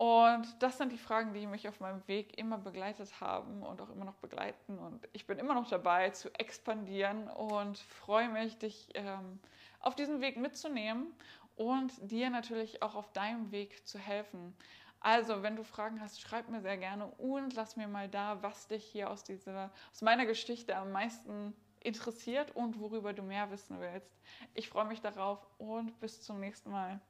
Und 0.01 0.63
das 0.63 0.79
sind 0.79 0.93
die 0.93 0.99
Fragen, 0.99 1.35
die 1.35 1.47
mich 1.47 1.69
auf 1.69 1.79
meinem 1.79 2.01
Weg 2.09 2.39
immer 2.39 2.57
begleitet 2.57 3.21
haben 3.21 3.63
und 3.63 3.83
auch 3.83 3.91
immer 3.91 4.07
noch 4.07 4.15
begleiten. 4.15 4.79
Und 4.79 5.07
ich 5.13 5.27
bin 5.27 5.39
immer 5.39 5.53
noch 5.53 5.69
dabei 5.69 6.09
zu 6.09 6.33
expandieren 6.41 7.29
und 7.29 7.77
freue 7.77 8.31
mich, 8.31 8.57
dich 8.57 8.89
ähm, 8.95 9.39
auf 9.79 9.95
diesem 9.97 10.23
Weg 10.23 10.39
mitzunehmen 10.39 11.13
und 11.55 11.93
dir 12.01 12.31
natürlich 12.31 12.83
auch 12.83 12.95
auf 12.95 13.13
deinem 13.13 13.53
Weg 13.53 13.87
zu 13.87 13.99
helfen. 13.99 14.57
Also, 15.01 15.43
wenn 15.43 15.55
du 15.55 15.65
Fragen 15.65 16.01
hast, 16.01 16.19
schreib 16.19 16.49
mir 16.49 16.63
sehr 16.63 16.79
gerne 16.79 17.07
und 17.19 17.53
lass 17.53 17.77
mir 17.77 17.87
mal 17.87 18.09
da, 18.09 18.43
was 18.43 18.69
dich 18.69 18.87
hier 18.87 19.11
aus, 19.11 19.23
dieser, 19.23 19.71
aus 19.93 20.01
meiner 20.01 20.25
Geschichte 20.25 20.77
am 20.77 20.93
meisten 20.93 21.55
interessiert 21.81 22.57
und 22.57 22.81
worüber 22.81 23.13
du 23.13 23.23
mehr 23.23 23.51
wissen 23.51 23.79
willst. 23.81 24.19
Ich 24.55 24.71
freue 24.71 24.87
mich 24.87 25.03
darauf 25.03 25.47
und 25.59 26.01
bis 26.01 26.23
zum 26.23 26.41
nächsten 26.41 26.71
Mal. 26.71 27.03